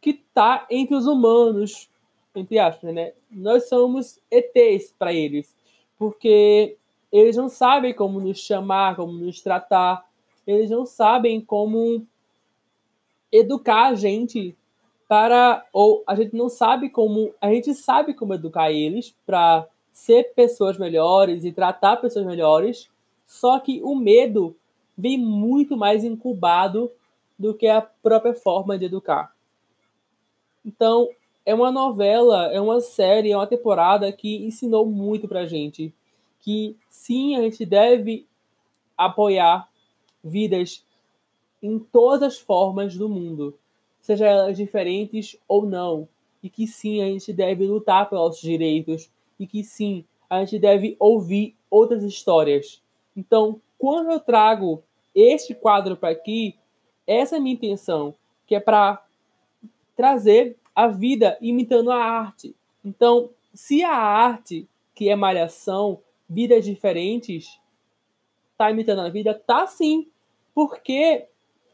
que 0.00 0.14
tá 0.14 0.66
entre 0.70 0.94
os 0.94 1.06
humanos, 1.06 1.88
entre 2.34 2.58
aspas, 2.58 2.94
né? 2.94 3.12
Nós 3.30 3.68
somos 3.68 4.20
ETs 4.30 4.94
para 4.98 5.12
eles, 5.12 5.54
porque 5.98 6.76
eles 7.10 7.36
não 7.36 7.48
sabem 7.48 7.92
como 7.92 8.20
nos 8.20 8.38
chamar, 8.38 8.96
como 8.96 9.12
nos 9.12 9.40
tratar, 9.40 10.06
eles 10.46 10.70
não 10.70 10.86
sabem 10.86 11.40
como 11.40 12.06
educar 13.32 13.88
a 13.88 13.94
gente 13.94 14.56
para 15.10 15.66
ou 15.72 16.04
a 16.06 16.14
gente 16.14 16.36
não 16.36 16.48
sabe 16.48 16.88
como 16.88 17.34
a 17.40 17.50
gente 17.50 17.74
sabe 17.74 18.14
como 18.14 18.32
educar 18.32 18.70
eles 18.70 19.12
para 19.26 19.66
ser 19.92 20.32
pessoas 20.36 20.78
melhores 20.78 21.44
e 21.44 21.50
tratar 21.50 21.96
pessoas 21.96 22.24
melhores, 22.24 22.88
só 23.26 23.58
que 23.58 23.80
o 23.82 23.96
medo 23.96 24.54
vem 24.96 25.18
muito 25.18 25.76
mais 25.76 26.04
incubado 26.04 26.92
do 27.36 27.52
que 27.52 27.66
a 27.66 27.80
própria 27.80 28.34
forma 28.34 28.78
de 28.78 28.84
educar. 28.84 29.34
Então, 30.64 31.08
é 31.44 31.52
uma 31.52 31.72
novela, 31.72 32.46
é 32.52 32.60
uma 32.60 32.80
série, 32.80 33.32
é 33.32 33.36
uma 33.36 33.48
temporada 33.48 34.12
que 34.12 34.36
ensinou 34.44 34.86
muito 34.86 35.26
pra 35.26 35.44
gente. 35.44 35.92
Que 36.38 36.76
sim, 36.88 37.34
a 37.34 37.42
gente 37.42 37.66
deve 37.66 38.28
apoiar 38.96 39.68
vidas 40.22 40.84
em 41.60 41.80
todas 41.80 42.22
as 42.22 42.38
formas 42.38 42.96
do 42.96 43.08
mundo, 43.08 43.58
seja 44.00 44.26
elas 44.26 44.56
diferentes 44.56 45.36
ou 45.46 45.66
não. 45.66 46.08
E 46.42 46.48
que 46.48 46.66
sim, 46.66 47.02
a 47.02 47.06
gente 47.06 47.32
deve 47.32 47.66
lutar 47.66 48.08
pelos 48.08 48.26
nossos 48.26 48.40
direitos. 48.40 49.10
E 49.38 49.46
que 49.46 49.62
sim, 49.62 50.04
a 50.28 50.40
gente 50.40 50.58
deve 50.58 50.96
ouvir 50.98 51.54
outras 51.70 52.02
histórias. 52.02 52.82
Então, 53.16 53.60
quando 53.78 54.10
eu 54.10 54.20
trago 54.20 54.82
este 55.14 55.54
quadro 55.54 55.96
para 55.96 56.10
aqui, 56.10 56.56
essa 57.06 57.36
é 57.36 57.38
a 57.38 57.40
minha 57.40 57.54
intenção. 57.54 58.14
que 58.46 58.56
é 58.56 58.60
para 58.60 59.04
trazer 59.96 60.56
a 60.74 60.88
vida 60.88 61.38
imitando 61.40 61.92
a 61.92 61.96
arte. 61.96 62.52
Então, 62.84 63.30
se 63.54 63.84
a 63.84 63.94
arte, 63.94 64.68
que 64.92 65.08
é 65.08 65.14
malhação, 65.14 66.00
vidas 66.28 66.64
diferentes, 66.64 67.60
tá 68.58 68.70
imitando 68.70 69.02
a 69.02 69.08
vida, 69.08 69.34
tá 69.34 69.68
sim. 69.68 70.08
Porque 70.52 71.26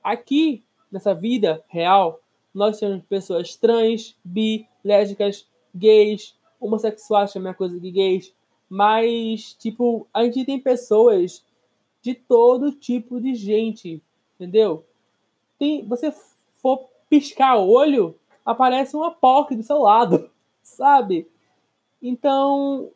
aqui, 0.04 0.62
nessa 0.96 1.14
vida 1.14 1.62
real, 1.68 2.20
nós 2.54 2.80
temos 2.80 3.04
pessoas 3.04 3.54
trans, 3.54 4.16
bi, 4.24 4.66
lésbicas, 4.82 5.46
gays, 5.74 6.35
homossexuais, 6.59 7.32
que 7.32 7.38
é 7.38 7.48
a 7.48 7.54
coisa 7.54 7.78
que 7.78 7.90
gays, 7.90 8.35
mas, 8.68 9.52
tipo, 9.54 10.06
a 10.12 10.24
gente 10.24 10.46
tem 10.46 10.59
pessoas 10.59 11.44
de 12.00 12.14
todo 12.14 12.72
tipo 12.72 13.20
de 13.20 13.35
gente, 13.35 14.02
entendeu? 14.35 14.87
Tem, 15.59 15.87
você 15.87 16.12
for 16.56 16.88
piscar 17.11 17.56
o 17.59 17.68
olho, 17.68 18.18
aparece 18.44 18.96
uma 18.96 19.11
POC 19.11 19.54
do 19.54 19.62
seu 19.62 19.78
lado, 19.78 20.30
sabe? 20.62 21.28
Então, 22.00 22.90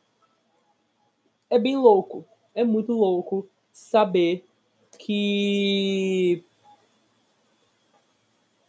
é 1.51 1.59
bem 1.59 1.77
louco. 1.77 2.25
É 2.55 2.65
muito 2.65 2.93
louco 2.93 3.47
saber 3.71 4.45
que. 4.99 6.43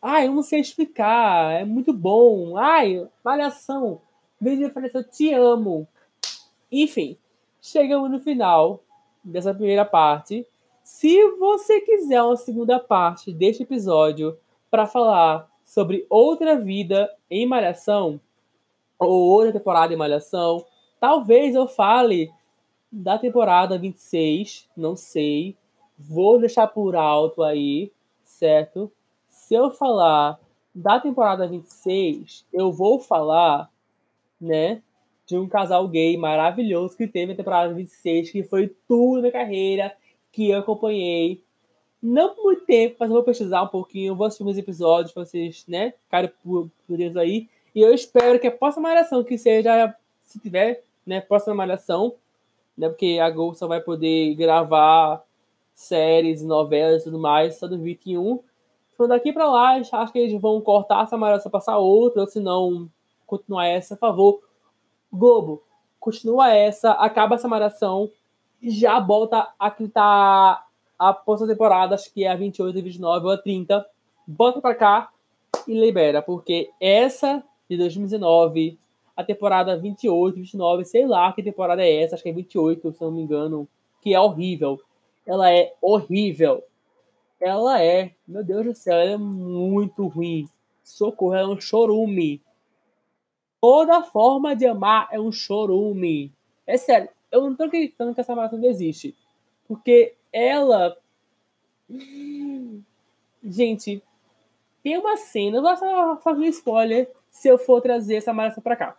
Ai, 0.02 0.28
eu 0.28 0.34
não 0.34 0.42
sei 0.42 0.60
explicar. 0.60 1.62
É 1.62 1.66
muito 1.66 1.94
bom. 1.94 2.58
Ai, 2.58 3.08
malhação. 3.24 4.02
Veja 4.40 4.68
diferença, 4.68 4.98
eu 4.98 5.04
te 5.04 5.32
amo. 5.34 5.88
Enfim, 6.72 7.18
chegamos 7.62 8.10
no 8.10 8.20
final 8.20 8.84
dessa 9.24 9.54
primeira 9.54 9.86
parte. 9.86 10.48
Se 10.84 11.24
você 11.38 11.80
quiser 11.82 12.24
uma 12.24 12.36
segunda 12.36 12.80
parte 12.80 13.32
deste 13.32 13.64
episódio 13.64 14.38
para 14.70 14.88
falar 14.88 15.48
sobre 15.64 16.06
outra 16.10 16.60
vida 16.60 17.10
em 17.30 17.46
Malhação, 17.46 18.20
ou 18.98 19.10
outra 19.10 19.54
temporada 19.54 19.94
em 19.94 19.98
Malhação, 19.98 20.66
talvez 21.00 21.56
eu 21.56 21.68
fale 21.68 22.32
da 22.92 23.18
temporada 23.18 23.78
26, 23.78 24.68
não 24.76 24.96
sei. 24.96 25.56
Vou 25.98 26.40
deixar 26.40 26.68
por 26.68 26.96
alto 26.96 27.44
aí, 27.44 27.92
certo? 28.24 28.92
Se 29.52 29.56
eu 29.56 29.70
falar 29.70 30.40
da 30.74 30.98
temporada 30.98 31.46
26, 31.46 32.46
eu 32.54 32.72
vou 32.72 33.02
falar, 33.02 33.70
né, 34.40 34.82
de 35.26 35.38
um 35.38 35.46
casal 35.46 35.86
gay 35.90 36.16
maravilhoso 36.16 36.96
que 36.96 37.06
teve 37.06 37.34
a 37.34 37.36
temporada 37.36 37.74
26, 37.74 38.32
que 38.32 38.44
foi 38.44 38.74
tudo 38.88 39.24
na 39.24 39.30
carreira, 39.30 39.94
que 40.32 40.52
eu 40.52 40.60
acompanhei. 40.60 41.44
Não 42.02 42.34
por 42.34 42.46
muito 42.46 42.66
tempo, 42.66 42.96
mas 42.98 43.10
eu 43.10 43.16
vou 43.16 43.26
pesquisar 43.26 43.64
um 43.64 43.68
pouquinho, 43.68 44.16
vou 44.16 44.26
assistir 44.26 44.46
uns 44.46 44.58
episódios 44.58 45.12
pra 45.12 45.26
vocês, 45.26 45.66
né, 45.68 45.96
ficarem 46.06 46.32
por, 46.42 46.70
por 46.88 47.18
aí. 47.20 47.50
E 47.76 47.82
eu 47.82 47.94
espero 47.94 48.40
que 48.40 48.48
a 48.48 48.52
próxima 48.52 48.88
malhação, 48.88 49.22
que 49.22 49.38
seja, 49.38 49.94
se 50.24 50.40
tiver, 50.40 50.82
né, 51.06 51.20
próxima 51.20 51.54
malhação, 51.54 52.16
né, 52.78 52.88
porque 52.88 53.20
a 53.22 53.30
Gol 53.30 53.54
só 53.54 53.68
vai 53.68 53.82
poder 53.82 54.34
gravar 54.34 55.22
séries, 55.76 56.42
novelas 56.42 57.02
e 57.02 57.04
tudo 57.04 57.20
mais 57.20 57.58
só 57.58 57.68
do 57.68 57.78
21. 57.78 58.40
Então 59.02 59.08
daqui 59.08 59.34
para 59.34 59.50
lá, 59.50 59.72
acho 59.72 60.14
que 60.14 60.20
eles 60.20 60.40
vão 60.40 60.62
cortar 60.62 61.06
essa 61.06 61.18
malhação, 61.18 61.52
passar 61.52 61.80
outra, 61.80 62.22
ou 62.22 62.28
se 62.28 62.40
não, 62.40 62.88
continuar 63.26 63.66
essa, 63.66 63.96
a 63.96 63.98
favor 63.98 64.40
Globo, 65.12 65.64
continua 66.00 66.54
essa, 66.54 66.92
acaba 66.92 67.34
essa 67.34 67.48
malhação, 67.48 68.12
já 68.62 69.00
bota 69.00 69.52
a 69.58 69.72
que 69.72 69.88
tá 69.88 70.64
a 71.00 71.14
próxima 71.14 71.50
temporada, 71.50 71.96
acho 71.96 72.14
que 72.14 72.26
é 72.26 72.32
a 72.32 72.36
28, 72.36 72.80
29 72.80 73.26
ou 73.26 73.32
a 73.32 73.38
30, 73.40 73.84
bota 74.28 74.62
pra 74.62 74.76
cá 74.76 75.10
e 75.68 75.74
libera, 75.74 76.22
porque 76.22 76.70
essa 76.80 77.44
de 77.68 77.78
2019, 77.78 78.78
a 79.18 79.24
temporada 79.24 79.76
28, 79.76 80.36
29, 80.36 80.86
sei 80.86 81.08
lá 81.08 81.34
que 81.34 81.42
temporada 81.42 81.82
é 81.82 82.04
essa, 82.04 82.14
acho 82.14 82.24
que 82.24 82.30
é 82.30 82.34
28, 82.34 82.94
se 82.94 83.02
não 83.02 83.10
me 83.10 83.24
engano, 83.24 83.68
que 84.00 84.14
é 84.14 84.20
horrível. 84.20 84.80
Ela 85.26 85.52
é 85.52 85.74
horrível. 85.82 86.64
Ela 87.42 87.82
é, 87.82 88.14
meu 88.28 88.44
Deus 88.44 88.66
do 88.66 88.76
céu, 88.76 88.94
ela 88.94 89.12
é 89.14 89.18
muito 89.18 90.08
ruim. 90.08 90.48
Socorro, 90.84 91.34
ela 91.34 91.50
é 91.50 91.56
um 91.56 91.60
chorume. 91.60 92.40
Toda 93.60 94.04
forma 94.04 94.56
de 94.56 94.68
amar 94.68 95.08
é 95.12 95.20
um 95.20 95.32
chorume. 95.32 96.32
É 96.68 96.78
sério, 96.78 97.10
eu 97.32 97.42
não 97.42 97.56
tô 97.56 97.64
acreditando 97.64 98.14
que 98.14 98.22
essa 98.22 98.36
maratona 98.36 98.68
existe. 98.68 99.16
Porque 99.68 100.14
ela. 100.32 100.96
Gente, 103.44 104.04
tem 104.84 104.98
uma 104.98 105.18
cena, 105.18 105.58
eu 105.58 105.62
vou 105.64 106.18
fazer 106.18 106.42
um 106.42 106.46
spoiler 106.46 107.12
se 107.32 107.48
eu 107.48 107.58
for 107.58 107.82
trazer 107.82 108.16
essa 108.16 108.32
maratona 108.32 108.62
pra 108.62 108.76
cá. 108.76 108.98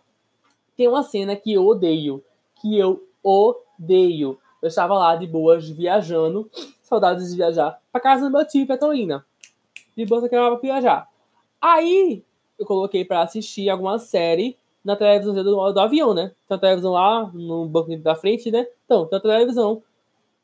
Tem 0.75 0.87
uma 0.87 1.03
cena 1.03 1.35
que 1.35 1.53
eu 1.53 1.65
odeio. 1.65 2.21
Que 2.55 2.77
eu 2.77 3.07
odeio. 3.23 4.37
Eu 4.61 4.67
estava 4.67 4.95
lá 4.95 5.15
de 5.15 5.27
boas, 5.27 5.69
viajando. 5.69 6.49
Saudades 6.83 7.31
de 7.31 7.37
viajar. 7.37 7.81
Pra 7.91 7.99
casa 7.99 8.25
do 8.25 8.31
meu 8.31 8.45
tio, 8.45 8.67
Petrolina. 8.67 9.25
De 9.95 10.05
boa, 10.05 10.27
que 10.27 10.35
eu 10.35 10.59
viajar. 10.59 11.09
Aí, 11.61 12.23
eu 12.59 12.65
coloquei 12.65 13.05
para 13.05 13.21
assistir 13.21 13.69
alguma 13.69 13.97
série 13.97 14.57
na 14.83 14.95
televisão 14.95 15.33
do, 15.33 15.71
do 15.71 15.79
avião, 15.79 16.13
né? 16.13 16.33
Tem 16.47 16.57
a 16.57 16.59
televisão 16.59 16.91
lá 16.91 17.31
no 17.33 17.65
banco 17.65 17.95
da 17.97 18.15
frente, 18.15 18.51
né? 18.51 18.67
Então, 18.85 19.05
tem 19.07 19.17
a 19.17 19.21
televisão. 19.21 19.81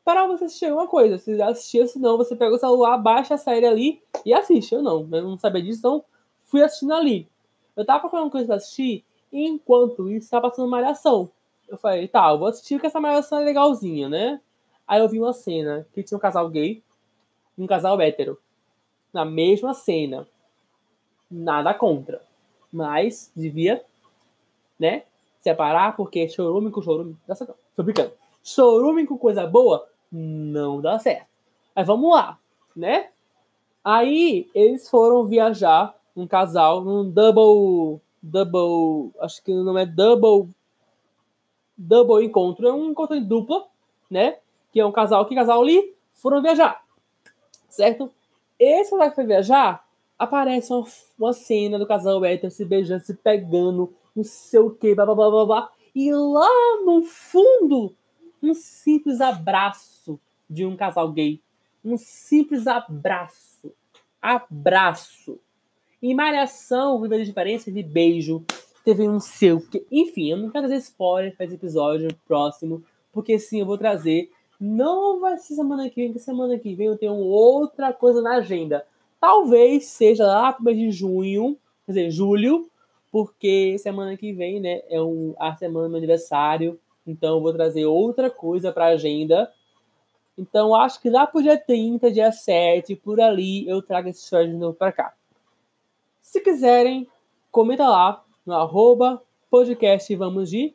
Para 0.04 0.26
você 0.28 0.46
assistir 0.46 0.72
uma 0.72 0.88
coisa. 0.88 1.18
Se 1.18 1.40
assistir, 1.42 1.86
se 1.88 2.00
não, 2.00 2.18
você 2.18 2.36
pega 2.36 2.56
o 2.56 2.58
celular, 2.58 2.98
baixa 2.98 3.36
a 3.36 3.38
série 3.38 3.66
ali 3.66 4.02
e 4.26 4.34
assiste. 4.34 4.74
Eu 4.74 4.82
não, 4.82 5.08
eu 5.12 5.22
não 5.22 5.38
sabia 5.38 5.62
disso, 5.62 5.80
então 5.80 6.04
fui 6.46 6.64
assistindo 6.64 6.94
ali. 6.94 7.28
Eu 7.76 7.86
tava 7.86 8.00
procurando 8.00 8.32
coisa 8.32 8.48
pra 8.48 8.56
assistir, 8.56 9.04
enquanto 9.32 10.10
isso, 10.10 10.30
tava 10.30 10.50
passando 10.50 10.70
malhação. 10.70 11.30
Eu 11.68 11.78
falei, 11.78 12.08
tá, 12.08 12.32
eu 12.32 12.40
vou 12.40 12.48
assistir 12.48 12.76
porque 12.76 12.88
essa 12.88 13.00
malhação 13.00 13.40
é 13.40 13.44
legalzinha, 13.44 14.10
né? 14.10 14.42
Aí 14.90 15.00
eu 15.00 15.08
vi 15.08 15.20
uma 15.20 15.34
cena 15.34 15.86
que 15.94 16.02
tinha 16.02 16.18
um 16.18 16.22
casal 16.22 16.50
gay 16.50 16.82
e 17.56 17.62
um 17.62 17.68
casal 17.68 18.02
hétero. 18.02 18.40
Na 19.14 19.24
mesma 19.24 19.72
cena. 19.76 20.28
Nada 21.30 21.76
contra. 21.76 22.24
Mas 22.74 23.32
devia, 23.36 23.86
né? 24.80 25.04
Separar, 25.42 25.96
porque 25.96 26.28
chorume 26.28 26.72
com 26.72 26.82
chorume. 26.82 27.16
Dá 27.28 27.36
certo. 27.36 27.54
Tô 27.76 27.84
brincando. 27.84 28.12
Chorume 28.44 29.06
com 29.06 29.16
coisa 29.16 29.46
boa 29.46 29.88
não 30.12 30.82
dá 30.82 30.98
certo. 30.98 31.28
Mas 31.76 31.86
vamos 31.86 32.10
lá, 32.10 32.40
né? 32.76 33.10
Aí 33.84 34.50
eles 34.56 34.90
foram 34.90 35.24
viajar, 35.26 35.96
um 36.16 36.26
casal, 36.26 36.84
num 36.84 37.08
double. 37.08 38.02
Double. 38.24 39.12
Acho 39.20 39.44
que 39.44 39.52
o 39.52 39.64
nome 39.64 39.84
é 39.84 39.86
double. 39.86 40.52
Double 41.78 42.26
encontro. 42.26 42.68
É 42.68 42.74
um 42.74 42.90
encontro 42.90 43.16
em 43.16 43.24
dupla, 43.24 43.66
né? 44.10 44.40
Que 44.80 44.84
é 44.84 44.86
um 44.86 44.94
casal 44.94 45.26
que 45.26 45.36
casal 45.36 45.62
ali 45.62 45.94
foram 46.14 46.42
viajar. 46.42 46.82
Certo? 47.68 48.10
Esse 48.58 48.92
casal 48.92 49.10
que 49.10 49.16
foi 49.16 49.26
viajar, 49.26 49.86
aparece 50.18 50.72
uma, 50.72 50.86
uma 51.20 51.34
cena 51.34 51.78
do 51.78 51.86
casal 51.86 52.24
hétero 52.24 52.50
se 52.50 52.64
beijando, 52.64 53.04
se 53.04 53.14
pegando, 53.14 53.94
não 54.16 54.24
sei 54.24 54.62
o 54.62 54.70
que, 54.70 54.96
blá 54.96 55.06
blá 55.06 55.16
blá 55.16 55.30
blá 55.30 55.46
blá. 55.46 55.72
E 55.94 56.14
lá 56.14 56.48
no 56.86 57.02
fundo, 57.02 57.94
um 58.42 58.54
simples 58.54 59.20
abraço 59.20 60.18
de 60.50 60.66
um 60.66 60.78
casal 60.78 61.12
gay. 61.12 61.42
Um 61.84 61.98
simples 61.98 62.66
abraço. 62.66 63.74
Abraço. 64.22 65.38
Em 66.02 66.16
Malhação, 66.16 67.02
Viva 67.02 67.16
a 67.16 67.22
Diferença, 67.22 67.70
de 67.70 67.84
beijo. 67.84 68.46
Teve 68.86 69.10
um 69.10 69.20
seu. 69.20 69.62
Enfim, 69.92 70.32
eu 70.32 70.38
não 70.38 70.50
quero 70.50 70.68
trazer 70.68 70.82
spoiler 70.84 71.36
para 71.36 71.48
esse 71.48 71.56
episódio 71.56 72.08
próximo, 72.26 72.82
porque 73.12 73.38
sim, 73.38 73.60
eu 73.60 73.66
vou 73.66 73.78
trazer. 73.78 74.32
Não 74.60 75.20
vai 75.20 75.38
ser 75.38 75.56
semana 75.56 75.90
que 75.90 75.96
vem, 75.96 76.08
porque 76.08 76.20
semana 76.20 76.60
que 76.60 76.76
vem 76.76 76.88
eu 76.88 76.98
tenho 76.98 77.16
outra 77.16 77.94
coisa 77.94 78.22
na 78.22 78.36
agenda. 78.36 78.86
Talvez 79.20 79.86
seja 79.86 80.26
lá 80.26 80.52
pro 80.52 80.64
mês 80.64 80.78
de 80.78 80.92
junho, 80.92 81.58
quer 81.86 81.94
dizer, 81.94 82.12
julho, 82.12 82.70
porque 83.12 83.78
semana 83.78 84.18
que 84.18 84.34
vem, 84.34 84.60
né, 84.60 84.82
é 84.90 85.02
um, 85.02 85.34
a 85.40 85.56
semana 85.56 85.86
do 85.86 85.92
meu 85.92 85.98
aniversário, 85.98 86.80
então 87.08 87.38
eu 87.38 87.42
vou 87.42 87.54
trazer 87.54 87.86
outra 87.86 88.30
coisa 88.30 88.72
para 88.72 88.86
a 88.86 88.90
agenda. 88.90 89.52
Então 90.38 90.76
acho 90.76 91.02
que 91.02 91.10
lá 91.10 91.26
pro 91.26 91.42
dia 91.42 91.58
30, 91.58 92.12
dia 92.12 92.32
7, 92.32 92.96
por 92.96 93.20
ali, 93.20 93.68
eu 93.68 93.82
trago 93.82 94.10
esse 94.10 94.24
story 94.24 94.50
de 94.50 94.56
novo 94.56 94.74
para 94.74 94.92
cá. 94.92 95.14
Se 96.22 96.42
quiserem, 96.42 97.08
comenta 97.52 97.88
lá 97.88 98.24
no 98.46 98.54
arroba 98.54 99.22
podcast 99.50 100.14
Vamos 100.16 100.50
de, 100.50 100.74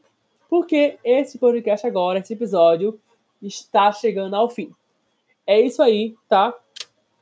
porque 0.50 0.98
esse 1.04 1.38
podcast 1.38 1.86
agora, 1.86 2.18
esse 2.18 2.32
episódio, 2.32 2.98
está 3.46 3.92
chegando 3.92 4.34
ao 4.34 4.48
fim. 4.48 4.72
É 5.46 5.60
isso 5.60 5.82
aí, 5.82 6.14
tá? 6.28 6.54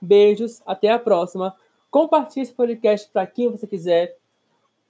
Beijos, 0.00 0.62
até 0.64 0.90
a 0.90 0.98
próxima. 0.98 1.54
Compartilhe 1.90 2.44
esse 2.44 2.52
podcast 2.52 3.08
para 3.10 3.26
quem 3.26 3.50
você 3.50 3.66
quiser. 3.66 4.16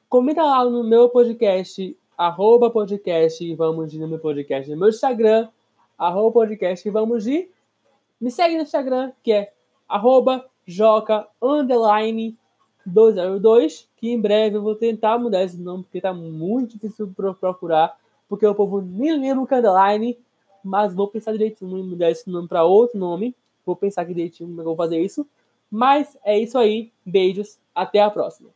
Comenta 0.08 0.42
lá 0.42 0.64
no 0.64 0.84
meu 0.84 1.08
podcast, 1.08 1.96
arroba 2.16 2.70
podcast 2.70 3.54
vamos 3.54 3.90
de 3.90 3.98
no 3.98 4.06
meu 4.06 4.18
podcast, 4.18 4.70
no 4.70 4.76
meu 4.76 4.90
Instagram, 4.90 5.48
arroba 5.98 6.32
podcast 6.32 6.88
vamos 6.90 7.24
de. 7.24 7.48
Me 8.20 8.30
segue 8.30 8.56
no 8.56 8.62
Instagram, 8.62 9.12
que 9.22 9.32
é 9.32 9.52
arroba 9.88 10.46
joca 10.66 11.26
underline 11.40 12.36
202, 12.84 13.88
que 13.96 14.10
em 14.10 14.20
breve 14.20 14.56
eu 14.56 14.62
vou 14.62 14.74
tentar 14.74 15.18
mudar 15.18 15.42
esse 15.42 15.56
nome, 15.56 15.84
porque 15.84 16.00
tá 16.00 16.12
muito 16.12 16.72
difícil 16.72 17.12
procurar, 17.40 17.96
porque 18.28 18.46
o 18.46 18.54
povo 18.54 18.80
nem 18.80 19.18
lembra 19.18 19.42
o 19.42 19.46
Candeline, 19.46 20.18
mas 20.64 20.94
vou 20.94 21.08
pensar 21.08 21.32
direitinho 21.32 21.78
em 21.78 21.82
mudar 21.82 22.10
esse 22.10 22.28
nome 22.30 22.48
para 22.48 22.64
outro 22.64 22.98
nome. 22.98 23.34
Vou 23.64 23.76
pensar 23.76 24.04
direitinho 24.04 24.48
como 24.48 24.60
é 24.60 24.62
eu 24.62 24.66
vou 24.66 24.76
fazer 24.76 25.00
isso. 25.00 25.26
Mas 25.70 26.16
é 26.24 26.38
isso 26.38 26.58
aí. 26.58 26.92
Beijos. 27.04 27.58
Até 27.74 28.00
a 28.00 28.10
próxima. 28.10 28.50